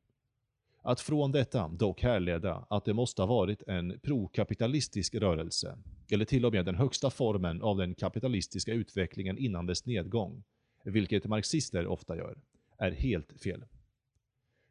Att 0.81 1.01
från 1.01 1.31
detta 1.31 1.67
dock 1.67 2.01
härleda 2.01 2.65
att 2.69 2.85
det 2.85 2.93
måste 2.93 3.21
ha 3.21 3.27
varit 3.27 3.61
en 3.67 3.99
prokapitalistisk 4.03 5.15
rörelse, 5.15 5.77
eller 6.11 6.25
till 6.25 6.45
och 6.45 6.53
med 6.53 6.65
den 6.65 6.75
högsta 6.75 7.09
formen 7.09 7.61
av 7.61 7.77
den 7.77 7.95
kapitalistiska 7.95 8.73
utvecklingen 8.73 9.37
innan 9.37 9.65
dess 9.65 9.85
nedgång, 9.85 10.43
vilket 10.83 11.27
marxister 11.27 11.87
ofta 11.87 12.17
gör, 12.17 12.37
är 12.77 12.91
helt 12.91 13.41
fel. 13.41 13.65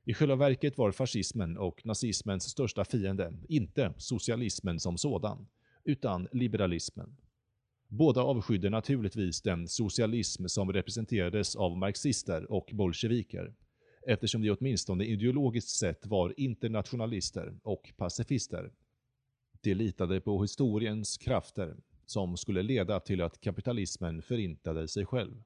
I 0.04 0.14
själva 0.14 0.36
verket 0.36 0.78
var 0.78 0.92
fascismen 0.92 1.58
och 1.58 1.86
nazismens 1.86 2.50
största 2.50 2.84
fiende 2.84 3.32
inte 3.48 3.94
socialismen 3.96 4.80
som 4.80 4.98
sådan, 4.98 5.46
utan 5.84 6.28
liberalismen. 6.32 7.16
Båda 7.88 8.22
avskydde 8.22 8.70
naturligtvis 8.70 9.42
den 9.42 9.68
socialism 9.68 10.46
som 10.46 10.72
representerades 10.72 11.56
av 11.56 11.76
marxister 11.76 12.52
och 12.52 12.70
bolsjeviker, 12.72 13.54
eftersom 14.06 14.42
de 14.42 14.50
åtminstone 14.50 15.04
ideologiskt 15.04 15.70
sett 15.70 16.06
var 16.06 16.34
internationalister 16.36 17.58
och 17.62 17.92
pacifister. 17.96 18.72
De 19.60 19.74
litade 19.74 20.20
på 20.20 20.42
historiens 20.42 21.18
krafter 21.18 21.76
som 22.06 22.36
skulle 22.36 22.62
leda 22.62 23.00
till 23.00 23.22
att 23.22 23.40
kapitalismen 23.40 24.22
förintade 24.22 24.88
sig 24.88 25.06
själv. 25.06 25.42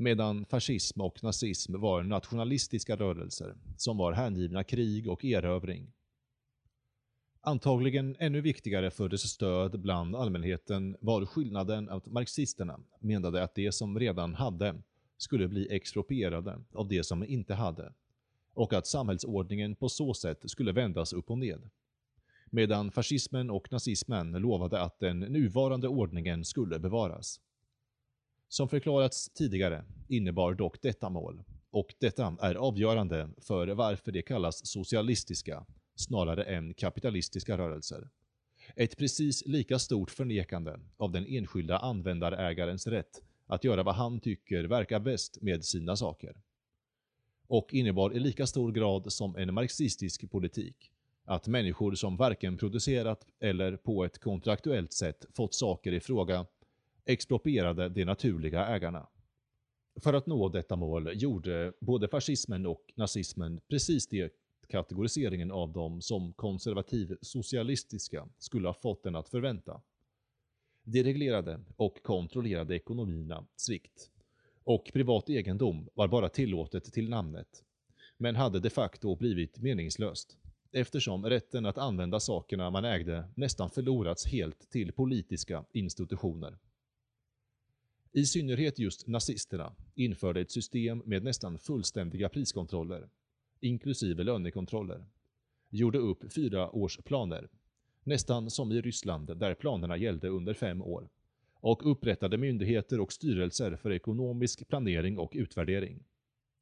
Medan 0.00 0.44
fascism 0.44 1.00
och 1.00 1.24
nazism 1.24 1.80
var 1.80 2.02
nationalistiska 2.02 2.96
rörelser 2.96 3.54
som 3.76 3.96
var 3.96 4.12
hängivna 4.12 4.64
krig 4.64 5.08
och 5.08 5.24
erövring. 5.24 5.92
Antagligen 7.40 8.16
ännu 8.18 8.40
viktigare 8.40 8.90
för 8.90 9.08
dess 9.08 9.30
stöd 9.30 9.80
bland 9.80 10.16
allmänheten 10.16 10.96
var 11.00 11.26
skillnaden 11.26 11.88
att 11.88 12.06
marxisterna 12.06 12.80
menade 13.00 13.42
att 13.42 13.54
de 13.54 13.72
som 13.72 13.98
redan 13.98 14.34
hade 14.34 14.82
skulle 15.16 15.48
bli 15.48 15.68
exproprierade 15.70 16.60
av 16.72 16.88
de 16.88 17.04
som 17.04 17.24
inte 17.24 17.54
hade 17.54 17.92
och 18.54 18.72
att 18.72 18.86
samhällsordningen 18.86 19.74
på 19.74 19.88
så 19.88 20.14
sätt 20.14 20.50
skulle 20.50 20.72
vändas 20.72 21.12
upp 21.12 21.30
och 21.30 21.38
ned. 21.38 21.70
Medan 22.50 22.90
fascismen 22.90 23.50
och 23.50 23.72
nazismen 23.72 24.32
lovade 24.32 24.80
att 24.80 25.00
den 25.00 25.20
nuvarande 25.20 25.88
ordningen 25.88 26.44
skulle 26.44 26.78
bevaras. 26.78 27.40
Som 28.48 28.68
förklarats 28.68 29.28
tidigare 29.28 29.84
innebar 30.08 30.54
dock 30.54 30.82
detta 30.82 31.08
mål, 31.08 31.42
och 31.70 31.94
detta 31.98 32.36
är 32.40 32.54
avgörande 32.54 33.28
för 33.40 33.68
varför 33.68 34.12
det 34.12 34.22
kallas 34.22 34.66
socialistiska 34.66 35.66
snarare 35.94 36.44
än 36.44 36.74
kapitalistiska 36.74 37.58
rörelser. 37.58 38.08
Ett 38.76 38.96
precis 38.96 39.46
lika 39.46 39.78
stort 39.78 40.10
förnekande 40.10 40.76
av 40.96 41.12
den 41.12 41.26
enskilda 41.26 41.78
användarägarens 41.78 42.86
rätt 42.86 43.22
att 43.46 43.64
göra 43.64 43.82
vad 43.82 43.94
han 43.94 44.20
tycker 44.20 44.64
verkar 44.64 45.00
bäst 45.00 45.42
med 45.42 45.64
sina 45.64 45.96
saker. 45.96 46.36
Och 47.46 47.74
innebar 47.74 48.14
i 48.16 48.20
lika 48.20 48.46
stor 48.46 48.72
grad 48.72 49.12
som 49.12 49.36
en 49.36 49.54
marxistisk 49.54 50.30
politik 50.30 50.90
att 51.24 51.46
människor 51.46 51.94
som 51.94 52.16
varken 52.16 52.56
producerat 52.56 53.26
eller 53.40 53.76
på 53.76 54.04
ett 54.04 54.18
kontraktuellt 54.18 54.92
sätt 54.92 55.24
fått 55.36 55.54
saker 55.54 55.92
i 55.92 56.00
fråga 56.00 56.46
exproprierade 57.08 57.88
de 57.88 58.04
naturliga 58.04 58.66
ägarna. 58.66 59.08
För 60.00 60.14
att 60.14 60.26
nå 60.26 60.48
detta 60.48 60.76
mål 60.76 61.10
gjorde 61.14 61.72
både 61.80 62.08
fascismen 62.08 62.66
och 62.66 62.92
nazismen 62.94 63.60
precis 63.68 64.06
det 64.06 64.32
kategoriseringen 64.68 65.50
av 65.50 65.72
dem 65.72 66.02
som 66.02 66.32
konservativ 66.32 67.16
socialistiska 67.22 68.28
skulle 68.38 68.68
ha 68.68 68.74
fått 68.74 69.02
den 69.02 69.16
att 69.16 69.28
förvänta. 69.28 69.80
De 70.84 71.02
reglerade 71.02 71.60
och 71.76 72.02
kontrollerade 72.02 72.76
ekonomierna 72.76 73.46
strikt 73.56 74.10
och 74.64 74.90
privat 74.92 75.30
egendom 75.30 75.88
var 75.94 76.08
bara 76.08 76.28
tillåtet 76.28 76.84
till 76.92 77.08
namnet, 77.08 77.64
men 78.16 78.36
hade 78.36 78.60
de 78.60 78.70
facto 78.70 79.16
blivit 79.16 79.58
meningslöst 79.58 80.36
eftersom 80.72 81.26
rätten 81.26 81.66
att 81.66 81.78
använda 81.78 82.20
sakerna 82.20 82.70
man 82.70 82.84
ägde 82.84 83.28
nästan 83.34 83.70
förlorats 83.70 84.26
helt 84.26 84.70
till 84.70 84.92
politiska 84.92 85.64
institutioner. 85.72 86.58
I 88.12 88.24
synnerhet 88.24 88.78
just 88.78 89.06
nazisterna 89.06 89.74
införde 89.94 90.40
ett 90.40 90.50
system 90.50 91.02
med 91.04 91.22
nästan 91.22 91.58
fullständiga 91.58 92.28
priskontroller, 92.28 93.08
inklusive 93.60 94.22
lönekontroller, 94.22 95.06
gjorde 95.70 95.98
upp 95.98 96.32
fyra 96.32 96.70
års 96.70 96.98
planer, 96.98 97.48
nästan 98.04 98.50
som 98.50 98.72
i 98.72 98.80
Ryssland 98.80 99.38
där 99.38 99.54
planerna 99.54 99.96
gällde 99.96 100.28
under 100.28 100.54
fem 100.54 100.82
år, 100.82 101.08
och 101.52 101.90
upprättade 101.90 102.38
myndigheter 102.38 103.00
och 103.00 103.12
styrelser 103.12 103.76
för 103.76 103.92
ekonomisk 103.92 104.68
planering 104.68 105.18
och 105.18 105.32
utvärdering, 105.34 106.04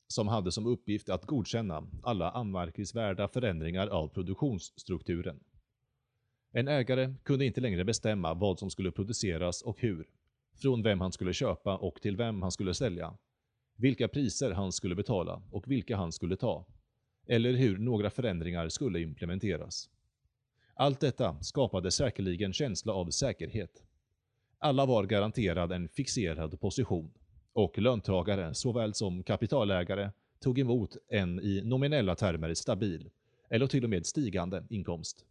som 0.06 0.28
hade 0.28 0.52
som 0.52 0.66
uppgift 0.66 1.08
att 1.08 1.26
godkänna 1.26 1.86
alla 2.02 2.30
anmärkningsvärda 2.30 3.28
förändringar 3.28 3.86
av 3.86 4.08
produktionsstrukturen. 4.08 5.40
En 6.52 6.68
ägare 6.68 7.14
kunde 7.22 7.44
inte 7.44 7.60
längre 7.60 7.84
bestämma 7.84 8.34
vad 8.34 8.58
som 8.58 8.70
skulle 8.70 8.90
produceras 8.90 9.62
och 9.62 9.80
hur, 9.80 10.06
från 10.56 10.82
vem 10.82 11.00
han 11.00 11.12
skulle 11.12 11.32
köpa 11.32 11.76
och 11.76 12.02
till 12.02 12.16
vem 12.16 12.42
han 12.42 12.52
skulle 12.52 12.74
sälja, 12.74 13.16
vilka 13.76 14.08
priser 14.08 14.50
han 14.50 14.72
skulle 14.72 14.94
betala 14.94 15.42
och 15.50 15.70
vilka 15.70 15.96
han 15.96 16.12
skulle 16.12 16.36
ta, 16.36 16.66
eller 17.26 17.52
hur 17.52 17.78
några 17.78 18.10
förändringar 18.10 18.68
skulle 18.68 19.00
implementeras. 19.00 19.90
Allt 20.74 21.00
detta 21.00 21.42
skapade 21.42 21.90
säkerligen 21.90 22.52
känsla 22.52 22.92
av 22.92 23.10
säkerhet. 23.10 23.82
Alla 24.58 24.86
var 24.86 25.04
garanterad 25.04 25.72
en 25.72 25.88
fixerad 25.88 26.60
position 26.60 27.10
och 27.52 27.78
löntagare 27.78 28.54
såväl 28.54 28.94
som 28.94 29.22
kapitalägare 29.22 30.10
tog 30.40 30.58
emot 30.58 30.96
en 31.08 31.40
i 31.40 31.62
nominella 31.64 32.14
termer 32.14 32.54
stabil, 32.54 33.10
eller 33.50 33.66
till 33.66 33.84
och 33.84 33.90
med 33.90 34.06
stigande, 34.06 34.64
inkomst. 34.70 35.24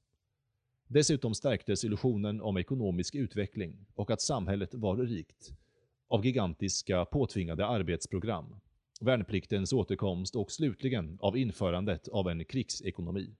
Dessutom 0.87 1.35
stärktes 1.35 1.83
illusionen 1.83 2.41
om 2.41 2.57
ekonomisk 2.57 3.15
utveckling 3.15 3.85
och 3.95 4.11
att 4.11 4.21
samhället 4.21 4.73
var 4.73 4.97
rikt 4.97 5.53
av 6.07 6.25
gigantiska 6.25 7.05
påtvingade 7.05 7.65
arbetsprogram, 7.65 8.55
värnpliktens 9.01 9.73
återkomst 9.73 10.35
och 10.35 10.51
slutligen 10.51 11.17
av 11.21 11.37
införandet 11.37 12.07
av 12.07 12.29
en 12.29 12.45
krigsekonomi. 12.45 13.35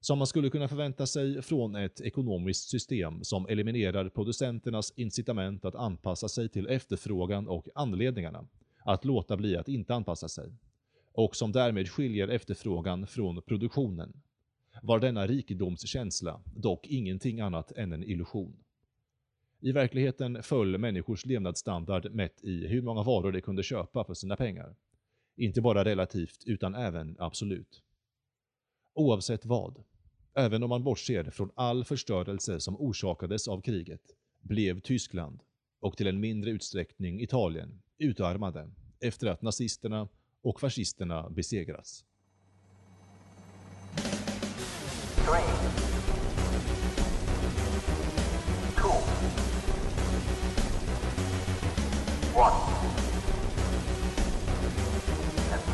Som 0.00 0.18
man 0.18 0.26
skulle 0.26 0.50
kunna 0.50 0.68
förvänta 0.68 1.06
sig 1.06 1.42
från 1.42 1.76
ett 1.76 2.00
ekonomiskt 2.00 2.68
system 2.68 3.24
som 3.24 3.46
eliminerar 3.46 4.08
producenternas 4.08 4.92
incitament 4.96 5.64
att 5.64 5.74
anpassa 5.74 6.28
sig 6.28 6.48
till 6.48 6.66
efterfrågan 6.66 7.48
och 7.48 7.68
anledningarna 7.74 8.46
att 8.84 9.04
låta 9.04 9.36
bli 9.36 9.56
att 9.56 9.68
inte 9.68 9.94
anpassa 9.94 10.28
sig, 10.28 10.52
och 11.12 11.36
som 11.36 11.52
därmed 11.52 11.88
skiljer 11.88 12.28
efterfrågan 12.28 13.06
från 13.06 13.42
produktionen 13.42 14.22
var 14.82 15.00
denna 15.00 15.26
rikedomskänsla 15.26 16.40
dock 16.54 16.86
ingenting 16.86 17.40
annat 17.40 17.72
än 17.72 17.92
en 17.92 18.04
illusion. 18.04 18.56
I 19.60 19.72
verkligheten 19.72 20.42
föll 20.42 20.78
människors 20.78 21.26
levnadsstandard 21.26 22.14
mätt 22.14 22.44
i 22.44 22.66
hur 22.66 22.82
många 22.82 23.02
varor 23.02 23.32
de 23.32 23.40
kunde 23.40 23.62
köpa 23.62 24.04
för 24.04 24.14
sina 24.14 24.36
pengar. 24.36 24.76
Inte 25.36 25.60
bara 25.60 25.84
relativt, 25.84 26.44
utan 26.46 26.74
även 26.74 27.16
absolut. 27.18 27.82
Oavsett 28.94 29.46
vad, 29.46 29.82
även 30.34 30.62
om 30.62 30.68
man 30.68 30.84
bortser 30.84 31.30
från 31.30 31.50
all 31.54 31.84
förstörelse 31.84 32.60
som 32.60 32.76
orsakades 32.80 33.48
av 33.48 33.60
kriget, 33.60 34.02
blev 34.40 34.80
Tyskland, 34.80 35.40
och 35.80 35.96
till 35.96 36.06
en 36.06 36.20
mindre 36.20 36.50
utsträckning 36.50 37.20
Italien, 37.20 37.82
utarmade 37.98 38.70
efter 39.00 39.26
att 39.26 39.42
nazisterna 39.42 40.08
och 40.42 40.60
fascisterna 40.60 41.30
besegrats. 41.30 42.04